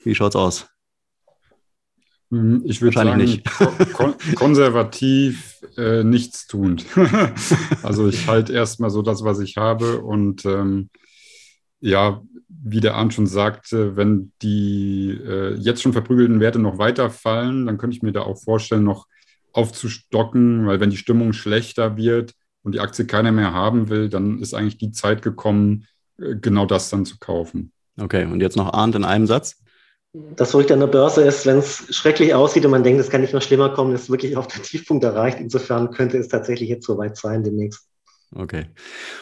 wie 0.04 0.14
schaut's 0.14 0.36
aus? 0.36 0.68
Hm, 2.30 2.62
ich 2.64 2.82
würde 2.82 2.94
sagen, 2.94 3.18
nicht. 3.18 3.44
kon 3.92 4.14
konservativ, 4.34 5.60
äh, 5.76 6.02
nichtstuend. 6.02 6.84
also 7.82 8.08
ich 8.08 8.26
halte 8.26 8.52
erstmal 8.52 8.90
so 8.90 9.02
das, 9.02 9.22
was 9.22 9.38
ich 9.40 9.56
habe. 9.56 10.00
Und 10.00 10.44
ähm, 10.44 10.90
ja, 11.80 12.22
wie 12.48 12.80
der 12.80 12.96
Arndt 12.96 13.14
schon 13.14 13.26
sagte, 13.26 13.96
wenn 13.96 14.32
die 14.42 15.10
äh, 15.10 15.54
jetzt 15.54 15.82
schon 15.82 15.92
verprügelten 15.92 16.40
Werte 16.40 16.58
noch 16.58 16.78
weiter 16.78 17.10
fallen, 17.10 17.66
dann 17.66 17.78
könnte 17.78 17.96
ich 17.96 18.02
mir 18.02 18.12
da 18.12 18.22
auch 18.22 18.42
vorstellen, 18.42 18.84
noch 18.84 19.06
aufzustocken, 19.52 20.66
weil 20.66 20.80
wenn 20.80 20.90
die 20.90 20.96
Stimmung 20.96 21.32
schlechter 21.32 21.96
wird 21.96 22.34
und 22.62 22.74
die 22.74 22.80
Aktie 22.80 23.06
keiner 23.06 23.32
mehr 23.32 23.54
haben 23.54 23.88
will, 23.88 24.08
dann 24.08 24.40
ist 24.40 24.52
eigentlich 24.52 24.78
die 24.78 24.90
Zeit 24.90 25.22
gekommen, 25.22 25.86
äh, 26.18 26.34
genau 26.34 26.66
das 26.66 26.90
dann 26.90 27.06
zu 27.06 27.18
kaufen. 27.18 27.72
Okay, 27.98 28.24
und 28.24 28.40
jetzt 28.40 28.56
noch 28.56 28.72
Arndt 28.72 28.96
in 28.96 29.04
einem 29.04 29.26
Satz 29.26 29.62
das 30.36 30.50
Verrückte 30.50 30.74
an 30.74 30.80
der 30.80 30.86
Börse 30.86 31.22
ist, 31.22 31.46
wenn 31.46 31.58
es 31.58 31.94
schrecklich 31.94 32.34
aussieht 32.34 32.64
und 32.64 32.70
man 32.70 32.84
denkt, 32.84 33.00
es 33.00 33.10
kann 33.10 33.20
nicht 33.20 33.34
noch 33.34 33.42
schlimmer 33.42 33.70
kommen, 33.70 33.94
ist 33.94 34.10
wirklich 34.10 34.36
auf 34.36 34.46
der 34.46 34.62
Tiefpunkt 34.62 35.04
erreicht. 35.04 35.38
Insofern 35.40 35.90
könnte 35.90 36.18
es 36.18 36.28
tatsächlich 36.28 36.68
jetzt 36.68 36.86
soweit 36.86 37.16
sein 37.16 37.44
demnächst. 37.44 37.88
Okay, 38.34 38.66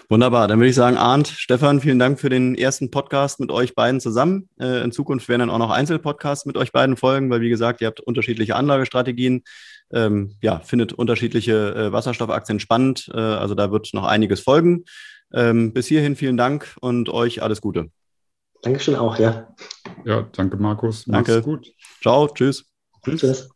wunderbar. 0.09 0.49
Dann 0.49 0.59
würde 0.59 0.71
ich 0.71 0.75
sagen, 0.75 0.97
Arndt, 0.97 1.29
Stefan, 1.29 1.81
vielen 1.81 1.99
Dank 1.99 2.19
für 2.19 2.31
den 2.31 2.55
ersten 2.55 2.91
Podcast 2.91 3.39
mit 3.39 3.51
euch 3.51 3.75
beiden 3.75 4.01
zusammen. 4.01 4.49
Äh, 4.59 4.83
in 4.83 4.93
Zukunft 4.93 5.29
werden 5.29 5.41
dann 5.41 5.51
auch 5.51 5.59
noch 5.59 5.71
Einzelpodcasts 5.71 6.47
mit 6.47 6.57
euch 6.57 6.73
beiden 6.73 6.97
folgen, 6.97 7.29
weil 7.31 7.43
wie 7.43 7.51
gesagt, 7.51 7.81
ihr 7.81 7.87
habt 7.87 8.01
unterschiedliche 8.01 8.57
Anlagestrategien. 8.57 9.45
Ähm, 9.93 10.37
ja, 10.41 10.61
findet 10.61 10.95
unterschiedliche 10.95 11.75
äh, 11.75 11.93
Wasserstoffaktien 11.93 12.61
spannend. 12.61 13.11
Äh, 13.13 13.19
also 13.19 13.55
da 13.55 13.71
wird 13.71 13.93
noch 13.93 14.05
einiges 14.05 14.41
folgen. 14.41 14.85
Ähm, 15.33 15.73
bis 15.75 15.87
hierhin 15.87 16.17
vielen 16.17 16.37
Dank 16.37 16.77
und 16.81 17.11
euch 17.11 17.43
alles 17.43 17.61
Gute. 17.61 17.91
Dankeschön 18.65 18.97
auch, 18.97 19.19
ja. 19.19 19.55
Ja, 20.05 20.23
danke, 20.23 20.57
Markus. 20.57 21.05
Danke. 21.05 21.33
Mach's 21.33 21.45
gut. 21.45 21.73
Ciao, 22.01 22.29
tschüss. 22.29 22.65
Tschüss. 23.05 23.51